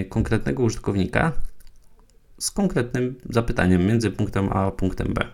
y, 0.00 0.04
konkretnego 0.08 0.62
użytkownika 0.62 1.32
z 2.38 2.50
konkretnym 2.50 3.14
zapytaniem 3.30 3.86
między 3.86 4.10
punktem 4.10 4.48
A 4.52 4.66
a 4.66 4.70
punktem 4.70 5.14
B. 5.14 5.26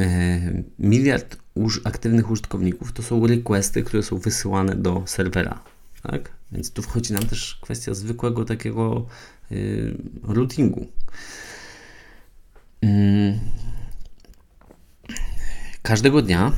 Y, 0.00 0.64
miliard 0.78 1.36
uż, 1.54 1.80
aktywnych 1.84 2.30
użytkowników 2.30 2.92
to 2.92 3.02
są 3.02 3.26
requesty, 3.26 3.82
które 3.82 4.02
są 4.02 4.18
wysyłane 4.18 4.74
do 4.74 5.02
serwera. 5.06 5.62
Tak? 6.02 6.30
Więc 6.52 6.72
tu 6.72 6.82
wchodzi 6.82 7.12
nam 7.12 7.22
też 7.22 7.58
kwestia 7.62 7.94
zwykłego 7.94 8.44
takiego 8.44 9.06
yy, 9.50 9.96
routingu. 10.22 10.86
Yy. 12.82 13.40
Każdego 15.82 16.22
dnia 16.22 16.52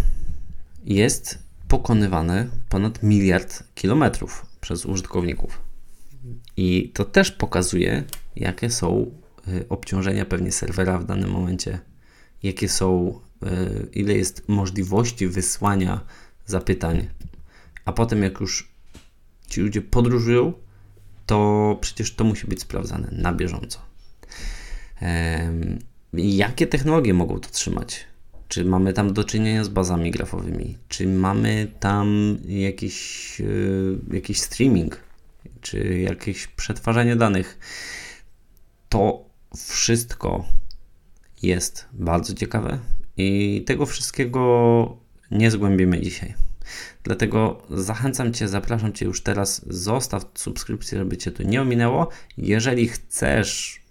jest 0.85 1.39
pokonywane 1.69 2.49
ponad 2.69 3.03
miliard 3.03 3.62
kilometrów 3.75 4.47
przez 4.61 4.87
użytkowników. 4.87 5.61
I 6.57 6.91
to 6.95 7.05
też 7.05 7.33
pokazuje, 7.33 8.05
jakie 8.37 8.71
są 8.71 9.11
y, 9.49 9.69
obciążenia 9.69 10.25
pewnie 10.25 10.53
serwera 10.53 10.99
w 10.99 11.05
danym 11.05 11.31
momencie, 11.31 11.79
jakie 12.43 12.69
są, 12.69 13.21
y, 13.43 13.89
ile 13.93 14.14
jest 14.14 14.49
możliwości 14.49 15.29
wysłania 15.29 16.01
zapytań, 16.47 17.09
a 17.85 17.93
potem 17.93 18.23
jak 18.23 18.41
już 18.41 18.69
ci 19.49 19.61
ludzie 19.61 19.83
podróżują, 19.83 20.53
to 21.27 21.79
przecież 21.81 22.14
to 22.14 22.25
musi 22.25 22.47
być 22.47 22.61
sprawdzane 22.61 23.09
na 23.12 23.33
bieżąco. 23.33 23.79
Jakie 26.13 26.67
technologie 26.67 27.15
mogą 27.15 27.41
to 27.41 27.51
trzymać? 27.51 28.05
Czy 28.49 28.65
mamy 28.65 28.93
tam 28.93 29.13
do 29.13 29.25
czynienia 29.25 29.65
z 29.65 29.69
bazami 29.69 30.11
grafowymi? 30.11 30.79
Czy 30.89 31.07
mamy 31.07 31.73
tam 31.81 32.39
jakiś, 32.49 33.41
e, 33.41 34.15
jakiś 34.15 34.41
streaming? 34.41 35.01
Czy 35.61 35.99
jakieś 35.99 36.47
przetwarzanie 36.47 37.17
danych? 37.17 37.59
To 38.89 39.25
wszystko 39.57 40.45
jest 41.43 41.87
bardzo 41.93 42.35
ciekawe 42.35 42.79
i 43.17 43.63
tego 43.67 43.87
wszystkiego 43.87 44.97
nie 45.31 45.51
zgłębimy 45.51 46.01
dzisiaj. 46.01 46.35
Dlatego 47.05 47.63
zachęcam 47.71 48.33
Cię, 48.33 48.49
zapraszam 48.49 48.93
Cię 48.93 49.07
już 49.07 49.23
teraz, 49.23 49.65
zostaw 49.67 50.25
subskrypcję, 50.35 50.99
żeby 50.99 51.17
Cię 51.17 51.31
to 51.31 51.43
nie 51.43 51.63
ominęło. 51.63 52.09
Jeżeli 52.39 52.89
chcesz 52.89 53.83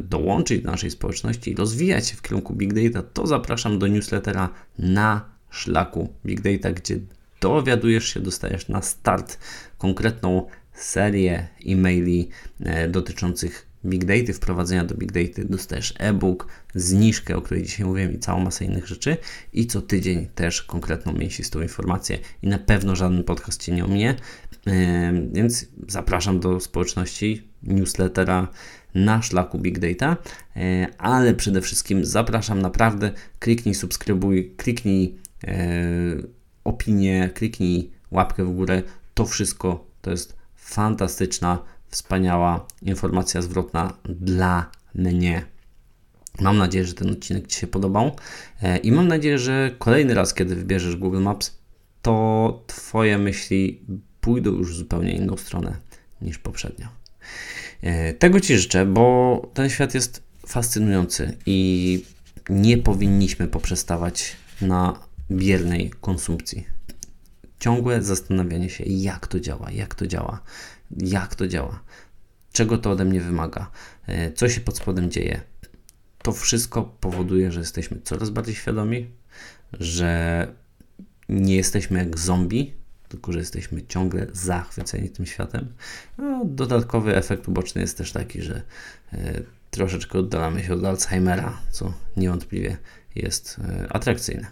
dołączyć 0.00 0.62
do 0.62 0.70
naszej 0.70 0.90
społeczności 0.90 1.50
i 1.50 1.54
rozwijać 1.54 2.08
się 2.08 2.16
w 2.16 2.22
kierunku 2.22 2.54
Big 2.54 2.72
Data, 2.72 3.08
to 3.12 3.26
zapraszam 3.26 3.78
do 3.78 3.86
newslettera 3.86 4.48
na 4.78 5.24
szlaku 5.50 6.08
Big 6.26 6.40
Data, 6.40 6.72
gdzie 6.72 6.98
dowiadujesz 7.40 8.14
się, 8.14 8.20
dostajesz 8.20 8.68
na 8.68 8.82
start 8.82 9.38
konkretną 9.78 10.46
serię 10.72 11.48
e-maili 11.66 12.28
e, 12.60 12.88
dotyczących 12.88 13.66
Big 13.84 14.04
Data, 14.04 14.32
wprowadzenia 14.32 14.84
do 14.84 14.94
Big 14.94 15.12
Data, 15.12 15.42
dostajesz 15.48 15.94
e-book, 15.98 16.48
zniżkę, 16.74 17.36
o 17.36 17.42
której 17.42 17.62
dzisiaj 17.62 17.86
mówiłem 17.86 18.12
i 18.14 18.18
całą 18.18 18.40
masę 18.40 18.64
innych 18.64 18.86
rzeczy. 18.86 19.16
I 19.52 19.66
co 19.66 19.82
tydzień 19.82 20.26
też 20.34 20.62
konkretną, 20.62 21.12
mięsistą 21.12 21.62
informację. 21.62 22.18
I 22.42 22.48
na 22.48 22.58
pewno 22.58 22.96
żaden 22.96 23.24
podcast 23.24 23.62
Cię 23.62 23.72
nie 23.72 23.84
ominie, 23.84 24.14
więc 25.32 25.66
zapraszam 25.88 26.40
do 26.40 26.60
społeczności, 26.60 27.48
newslettera 27.62 28.48
na 28.96 29.22
szlaku 29.22 29.58
Big 29.58 29.78
Data, 29.78 30.16
e, 30.56 30.86
ale 30.98 31.34
przede 31.34 31.60
wszystkim 31.60 32.04
zapraszam 32.04 32.62
naprawdę, 32.62 33.12
kliknij 33.38 33.74
subskrybuj, 33.74 34.54
kliknij 34.56 35.18
e, 35.44 35.56
opinię, 36.64 37.30
kliknij 37.34 37.90
łapkę 38.10 38.44
w 38.44 38.50
górę. 38.54 38.82
To 39.14 39.26
wszystko 39.26 39.86
to 40.02 40.10
jest 40.10 40.36
fantastyczna, 40.54 41.58
wspaniała 41.88 42.66
informacja 42.82 43.42
zwrotna 43.42 43.92
dla 44.04 44.70
mnie. 44.94 45.42
Mam 46.40 46.58
nadzieję, 46.58 46.84
że 46.84 46.94
ten 46.94 47.10
odcinek 47.10 47.46
Ci 47.46 47.60
się 47.60 47.66
podobał 47.66 48.16
e, 48.62 48.76
i 48.76 48.92
mam 48.92 49.08
nadzieję, 49.08 49.38
że 49.38 49.70
kolejny 49.78 50.14
raz, 50.14 50.34
kiedy 50.34 50.56
wybierzesz 50.56 50.96
Google 50.96 51.20
Maps, 51.20 51.58
to 52.02 52.64
Twoje 52.66 53.18
myśli 53.18 53.86
pójdą 54.20 54.50
już 54.50 54.72
w 54.72 54.76
zupełnie 54.76 55.16
inną 55.16 55.36
stronę 55.36 55.76
niż 56.22 56.38
poprzednio. 56.38 56.86
E, 57.82 58.14
tego 58.14 58.40
Ci 58.40 58.58
życzę, 58.58 58.86
bo 58.86 59.50
ten 59.54 59.70
świat 59.70 59.94
jest 59.94 60.22
fascynujący 60.46 61.36
i 61.46 62.02
nie 62.50 62.78
powinniśmy 62.78 63.48
poprzestawać 63.48 64.36
na 64.60 65.00
biernej 65.30 65.90
konsumpcji. 66.00 66.66
Ciągłe 67.60 68.02
zastanawianie 68.02 68.70
się, 68.70 68.84
jak 68.86 69.26
to 69.26 69.40
działa, 69.40 69.70
jak 69.70 69.94
to 69.94 70.06
działa, 70.06 70.42
jak 70.90 71.34
to 71.34 71.48
działa, 71.48 71.80
czego 72.52 72.78
to 72.78 72.90
ode 72.90 73.04
mnie 73.04 73.20
wymaga, 73.20 73.70
e, 74.06 74.32
co 74.32 74.48
się 74.48 74.60
pod 74.60 74.76
spodem 74.76 75.10
dzieje. 75.10 75.40
To 76.22 76.32
wszystko 76.32 76.82
powoduje, 77.00 77.52
że 77.52 77.60
jesteśmy 77.60 78.00
coraz 78.04 78.30
bardziej 78.30 78.54
świadomi, 78.54 79.10
że 79.72 80.48
nie 81.28 81.56
jesteśmy 81.56 81.98
jak 81.98 82.18
zombie, 82.18 82.74
tylko 83.08 83.32
że 83.32 83.38
jesteśmy 83.38 83.82
ciągle 83.82 84.26
zachwyceni 84.32 85.10
tym 85.10 85.26
światem. 85.26 85.72
Dodatkowy 86.44 87.16
efekt 87.16 87.48
uboczny 87.48 87.80
jest 87.80 87.98
też 87.98 88.12
taki, 88.12 88.42
że 88.42 88.62
e, 89.12 89.42
troszeczkę 89.70 90.18
oddalamy 90.18 90.64
się 90.64 90.74
od 90.74 90.84
Alzheimera, 90.84 91.60
co 91.70 91.92
niewątpliwie 92.16 92.76
jest 93.14 93.56
e, 93.58 93.92
atrakcyjne. 93.92 94.46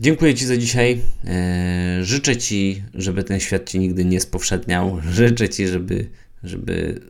Dziękuję 0.00 0.34
Ci 0.34 0.46
za 0.46 0.56
dzisiaj. 0.56 1.00
E, 1.24 2.04
życzę 2.04 2.36
Ci, 2.36 2.84
żeby 2.94 3.24
ten 3.24 3.40
świat 3.40 3.70
Ci 3.70 3.78
nigdy 3.78 4.04
nie 4.04 4.20
spowszedniał. 4.20 5.00
Życzę 5.10 5.48
Ci, 5.48 5.68
żeby, 5.68 6.10
żeby 6.42 7.00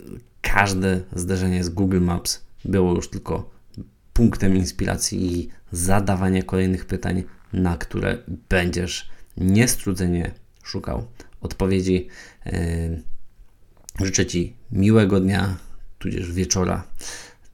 każde 0.40 1.00
zdarzenie 1.16 1.64
z 1.64 1.68
Google 1.68 2.00
Maps 2.00 2.40
było 2.64 2.94
już 2.94 3.10
tylko 3.10 3.50
punktem 4.12 4.56
inspiracji 4.56 5.32
i 5.32 5.48
zadawania 5.72 6.42
kolejnych 6.42 6.84
pytań, 6.84 7.24
na 7.52 7.76
które 7.76 8.18
będziesz 8.48 9.10
niestrudzenie 9.40 10.30
szukał 10.62 11.06
odpowiedzi. 11.40 12.08
E, 12.46 12.52
życzę 14.00 14.26
Ci 14.26 14.56
miłego 14.72 15.20
dnia, 15.20 15.56
tudzież 15.98 16.32
wieczora. 16.32 16.84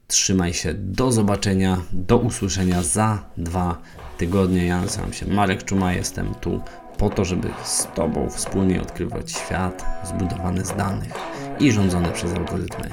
Trzymaj 0.07 0.53
się. 0.53 0.73
Do 0.73 1.11
zobaczenia, 1.11 1.81
do 1.91 2.17
usłyszenia 2.17 2.83
za 2.83 3.29
dwa 3.37 3.81
tygodnie. 4.17 4.65
Ja 4.65 4.81
nazywam 4.81 5.13
się 5.13 5.27
Marek 5.27 5.63
Czuma, 5.63 5.93
jestem 5.93 6.35
tu 6.35 6.61
po 6.97 7.09
to, 7.09 7.25
żeby 7.25 7.49
z 7.63 7.87
Tobą 7.95 8.29
wspólnie 8.29 8.81
odkrywać 8.81 9.31
świat 9.31 9.85
zbudowany 10.03 10.65
z 10.65 10.75
danych 10.75 11.13
i 11.59 11.71
rządzony 11.71 12.11
przez 12.11 12.33
algorytmy. 12.33 12.89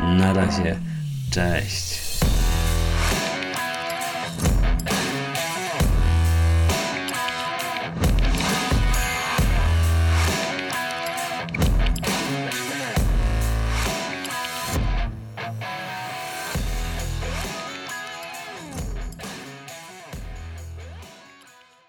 Na 0.00 0.32
razie, 0.32 0.78
cześć. 1.30 2.05